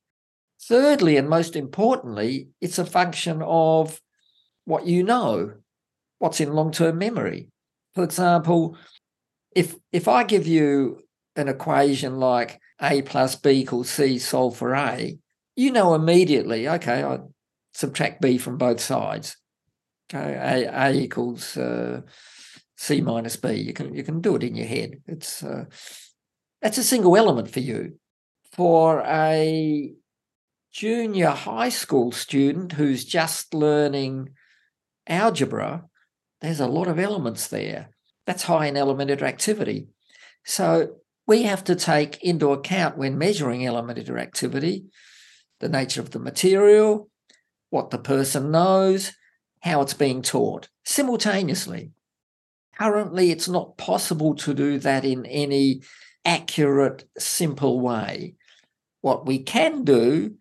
Thirdly, 0.63 1.17
and 1.17 1.29
most 1.29 1.57
importantly, 1.57 2.51
it's 2.61 2.79
a 2.79 2.87
function 2.87 3.43
of 3.43 4.01
what 4.65 4.87
you 4.87 5.03
know, 5.03 5.55
what's 6.21 6.41
in 6.41 6.53
long-term 6.53 6.97
memory. 6.97 7.49
For 7.97 8.05
example, 8.05 8.79
if 9.57 9.75
if 9.91 10.07
I 10.07 10.23
give 10.23 10.47
you 10.47 11.03
an 11.35 11.49
equation 11.49 12.21
like 12.21 12.61
A 12.81 13.03
plus 13.03 13.35
B 13.35 13.51
equals 13.51 13.91
C 13.91 14.19
solve 14.19 14.57
for 14.57 14.73
A, 14.73 15.19
you 15.57 15.73
know 15.73 15.95
immediately, 15.95 16.69
okay, 16.69 17.03
I 17.03 17.19
subtract 17.75 18.21
B 18.21 18.39
from 18.39 18.57
both 18.57 18.81
sides. 18.81 19.37
Okay, 20.13 20.35
A, 20.35 20.89
A 20.89 20.93
equals 20.93 21.57
uh, 21.57 22.03
C 22.77 23.01
minus 23.01 23.37
B. 23.37 23.53
You 23.55 23.73
can 23.73 23.95
you 23.95 24.05
can 24.05 24.21
do 24.21 24.37
it 24.37 24.43
in 24.43 24.55
your 24.55 24.67
head. 24.67 25.03
It's 25.07 25.43
uh, 25.43 25.65
that's 26.63 26.79
a 26.79 26.85
single 26.85 27.17
element 27.17 27.51
for 27.51 27.61
you. 27.61 27.99
For 28.53 29.03
a 29.07 29.93
junior 30.73 31.31
high 31.31 31.69
school 31.69 32.13
student 32.13 32.73
who's 32.73 33.05
just 33.05 33.55
learning 33.55 34.31
algebra, 35.07 35.85
there's 36.41 36.61
a 36.61 36.67
lot 36.67 36.89
of 36.89 36.99
elements 36.99 37.49
there. 37.49 37.91
That's 38.27 38.45
high 38.45 38.67
in 38.67 38.77
element 38.77 39.11
interactivity. 39.11 39.89
So 40.45 40.97
we 41.27 41.43
have 41.45 41.65
to 41.65 41.75
take 41.75 42.23
into 42.23 42.53
account 42.53 42.99
when 42.99 43.19
measuring 43.19 43.65
element 43.65 43.99
interactivity 43.99 44.85
the 45.61 45.69
nature 45.69 46.01
of 46.01 46.11
the 46.11 46.19
material, 46.19 47.09
what 47.75 47.91
the 47.91 47.99
person 47.99 48.53
knows, 48.53 49.11
how 49.59 49.83
it's 49.83 49.95
being 49.95 50.23
taught 50.23 50.69
simultaneously. 50.85 51.91
Currently, 52.79 53.33
it's 53.33 53.49
not 53.49 53.77
possible 53.77 54.37
to 54.37 54.55
do 54.55 54.79
that 54.79 55.05
in 55.05 55.27
any 55.27 55.83
accurate, 56.25 57.03
simple 57.19 57.81
way. 57.81 58.37
What 59.01 59.27
we 59.27 59.41
can 59.41 59.83
do, 59.83 60.37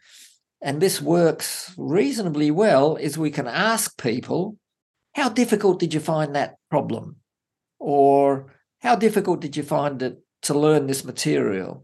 and 0.61 0.79
this 0.79 1.01
works 1.01 1.73
reasonably 1.75 2.51
well, 2.51 2.97
is 2.97 3.17
we 3.17 3.31
can 3.31 3.47
ask 3.47 3.99
people, 3.99 4.57
How 5.15 5.29
difficult 5.29 5.79
did 5.79 5.91
you 5.95 5.99
find 5.99 6.35
that 6.35 6.57
problem? 6.69 7.15
Or 7.79 8.53
how 8.81 8.95
difficult 8.95 9.41
did 9.41 9.57
you 9.57 9.63
find 9.63 10.03
it 10.03 10.19
to 10.43 10.53
learn 10.53 10.85
this 10.85 11.03
material? 11.03 11.83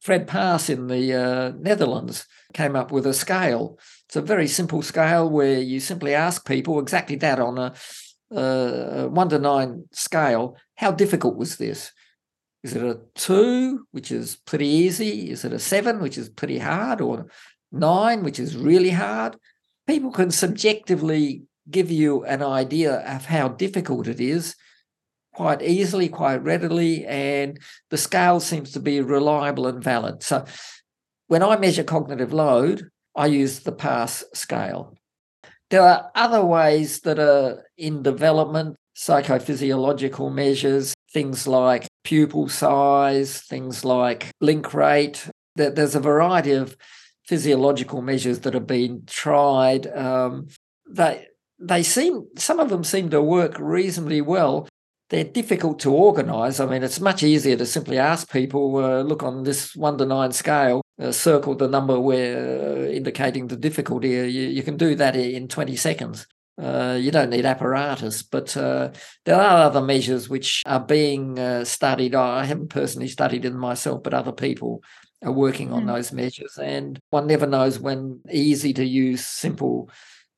Fred 0.00 0.26
Paas 0.26 0.70
in 0.70 0.86
the 0.86 1.14
uh, 1.14 1.52
Netherlands 1.58 2.26
came 2.54 2.74
up 2.74 2.90
with 2.90 3.06
a 3.06 3.14
scale. 3.14 3.78
It's 4.06 4.16
a 4.16 4.22
very 4.22 4.48
simple 4.48 4.82
scale 4.82 5.28
where 5.28 5.60
you 5.60 5.78
simply 5.78 6.14
ask 6.14 6.46
people 6.46 6.80
exactly 6.80 7.16
that 7.16 7.38
on 7.38 7.58
a 7.58 7.74
uh, 8.34 9.06
one 9.08 9.28
to 9.28 9.38
nine 9.38 9.84
scale, 9.92 10.56
how 10.76 10.92
difficult 10.92 11.36
was 11.36 11.56
this? 11.56 11.92
Is 12.62 12.76
it 12.76 12.82
a 12.82 13.00
two, 13.14 13.86
which 13.90 14.12
is 14.12 14.36
pretty 14.36 14.68
easy? 14.68 15.30
Is 15.30 15.44
it 15.44 15.52
a 15.52 15.58
seven, 15.58 16.00
which 16.00 16.18
is 16.18 16.28
pretty 16.28 16.58
hard, 16.58 17.00
or 17.00 17.26
nine, 17.72 18.22
which 18.22 18.38
is 18.38 18.56
really 18.56 18.90
hard? 18.90 19.36
People 19.86 20.12
can 20.12 20.30
subjectively 20.30 21.42
give 21.70 21.90
you 21.90 22.24
an 22.24 22.42
idea 22.42 23.00
of 23.00 23.26
how 23.26 23.48
difficult 23.48 24.06
it 24.06 24.20
is 24.20 24.54
quite 25.34 25.62
easily, 25.62 26.08
quite 26.08 26.42
readily, 26.42 27.06
and 27.06 27.58
the 27.90 27.96
scale 27.96 28.40
seems 28.40 28.72
to 28.72 28.80
be 28.80 29.00
reliable 29.00 29.66
and 29.66 29.82
valid. 29.82 30.22
So 30.22 30.44
when 31.28 31.42
I 31.42 31.56
measure 31.56 31.84
cognitive 31.84 32.32
load, 32.32 32.90
I 33.14 33.26
use 33.26 33.60
the 33.60 33.72
Paas 33.72 34.24
scale. 34.34 34.96
There 35.70 35.82
are 35.82 36.10
other 36.14 36.44
ways 36.44 37.00
that 37.00 37.18
are 37.18 37.64
in 37.78 38.02
development, 38.02 38.76
psychophysiological 38.96 40.32
measures, 40.32 40.94
things 41.12 41.46
like 41.46 41.86
pupil 42.04 42.48
size, 42.48 43.40
things 43.42 43.84
like 43.84 44.30
blink 44.40 44.74
rate. 44.74 45.28
There's 45.56 45.94
a 45.94 46.00
variety 46.00 46.52
of 46.52 46.76
physiological 47.26 48.02
measures 48.02 48.40
that 48.40 48.54
have 48.54 48.66
been 48.66 49.04
tried. 49.06 49.86
Um, 49.86 50.48
they 50.88 51.26
they 51.60 51.82
seem 51.82 52.26
some 52.36 52.58
of 52.58 52.70
them 52.70 52.82
seem 52.82 53.10
to 53.10 53.22
work 53.22 53.56
reasonably 53.58 54.20
well. 54.20 54.66
They're 55.10 55.24
difficult 55.24 55.80
to 55.80 55.92
organise. 55.92 56.60
I 56.60 56.66
mean, 56.66 56.84
it's 56.84 57.00
much 57.00 57.24
easier 57.24 57.56
to 57.56 57.66
simply 57.66 57.98
ask 57.98 58.30
people, 58.30 58.76
uh, 58.76 59.02
look 59.02 59.24
on 59.24 59.42
this 59.42 59.74
one 59.74 59.98
to 59.98 60.06
nine 60.06 60.30
scale, 60.30 60.82
uh, 61.00 61.10
circle 61.10 61.56
the 61.56 61.66
number 61.66 61.98
where 61.98 62.84
uh, 62.84 62.90
indicating 62.90 63.48
the 63.48 63.56
difficulty. 63.56 64.10
You, 64.10 64.22
you, 64.24 64.62
can 64.62 64.76
do 64.76 64.94
that 64.94 65.16
in 65.16 65.48
20 65.48 65.74
seconds. 65.74 66.28
Uh, 66.60 66.96
you 67.00 67.10
don't 67.10 67.30
need 67.30 67.44
apparatus, 67.44 68.22
but 68.22 68.56
uh, 68.56 68.90
there 69.24 69.34
are 69.34 69.64
other 69.64 69.80
measures 69.80 70.28
which 70.28 70.62
are 70.66 70.80
being 70.80 71.38
uh, 71.38 71.64
studied. 71.64 72.14
I 72.14 72.44
haven't 72.44 72.68
personally 72.68 73.08
studied 73.08 73.42
them 73.42 73.56
myself, 73.56 74.04
but 74.04 74.14
other 74.14 74.32
people 74.32 74.82
are 75.24 75.32
working 75.32 75.72
on 75.72 75.84
mm. 75.84 75.86
those 75.88 76.12
measures. 76.12 76.56
And 76.56 77.00
one 77.10 77.26
never 77.26 77.46
knows 77.46 77.80
when 77.80 78.20
easy 78.30 78.72
to 78.74 78.84
use, 78.84 79.24
simple 79.24 79.90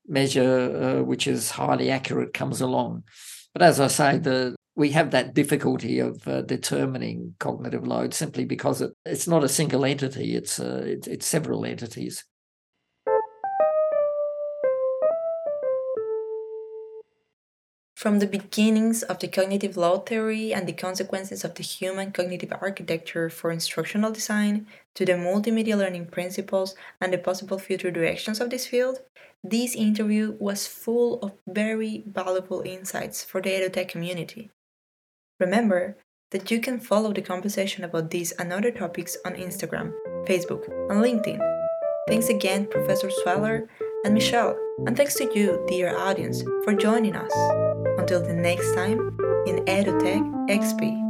measure, 0.07 1.01
uh, 1.01 1.03
which 1.03 1.27
is 1.27 1.51
highly 1.51 1.91
accurate, 1.91 2.33
comes 2.33 2.61
along. 2.61 3.05
But 3.53 3.63
as 3.63 3.81
I 3.81 3.89
say, 3.89 4.19
the 4.19 4.57
we 4.75 4.91
have 4.91 5.11
that 5.11 5.35
difficulty 5.35 5.99
of 5.99 6.27
uh, 6.27 6.43
determining 6.43 7.35
cognitive 7.39 7.87
load 7.87 8.15
simply 8.15 8.45
because 8.45 8.81
it, 8.81 8.93
it's 9.05 9.29
not 9.29 9.45
a 9.45 9.49
single 9.49 9.85
entity; 9.85 10.35
it's, 10.35 10.59
uh, 10.59 10.83
it's 10.87 11.07
it's 11.07 11.27
several 11.27 11.65
entities. 11.65 12.25
From 18.03 18.19
the 18.19 18.27
beginnings 18.27 19.05
of 19.05 19.21
the 19.21 19.29
cognitive 19.29 19.77
load 19.77 20.07
theory 20.07 20.53
and 20.53 20.67
the 20.67 20.73
consequences 20.73 21.45
of 21.45 21.55
the 21.55 21.63
human 21.63 22.11
cognitive 22.11 22.53
architecture 22.61 23.31
for 23.31 23.53
instructional 23.53 24.11
design 24.11 24.67
to 24.95 25.05
the 25.05 25.13
multimedia 25.13 25.79
learning 25.79 26.07
principles 26.07 26.75
and 27.01 27.13
the 27.13 27.19
possible 27.19 27.61
future 27.61 27.93
directions 27.93 28.41
of 28.41 28.51
this 28.51 28.67
field, 28.67 28.99
this 29.45 29.77
interview 29.77 30.37
was 30.41 30.67
full 30.67 31.21
of 31.21 31.33
very 31.47 32.03
valuable 32.07 32.63
insights 32.63 33.23
for 33.23 33.41
the 33.41 33.51
EduTech 33.51 33.87
community. 33.87 34.51
Remember 35.43 35.97
that 36.31 36.53
you 36.53 36.61
can 36.61 36.79
follow 36.79 37.13
the 37.13 37.21
conversation 37.21 37.83
about 37.83 38.11
these 38.11 38.31
and 38.39 38.53
other 38.53 38.71
topics 38.71 39.17
on 39.27 39.35
Instagram, 39.35 39.93
Facebook, 40.25 40.69
and 40.89 41.03
LinkedIn. 41.03 41.41
Thanks 42.07 42.29
again, 42.29 42.67
Professor 42.67 43.11
Sweller 43.11 43.69
and 44.05 44.15
Michelle, 44.15 44.57
and 44.87 44.97
thanks 44.97 45.17
to 45.17 45.29
you, 45.35 45.65
dear 45.67 45.97
audience, 45.99 46.43
for 46.63 46.75
joining 46.75 47.17
us. 47.17 47.35
Until 47.99 48.23
the 48.23 48.35
next 48.35 48.73
time 48.75 49.19
in 49.49 49.65
EduTech 49.67 50.23
XP. 50.49 51.02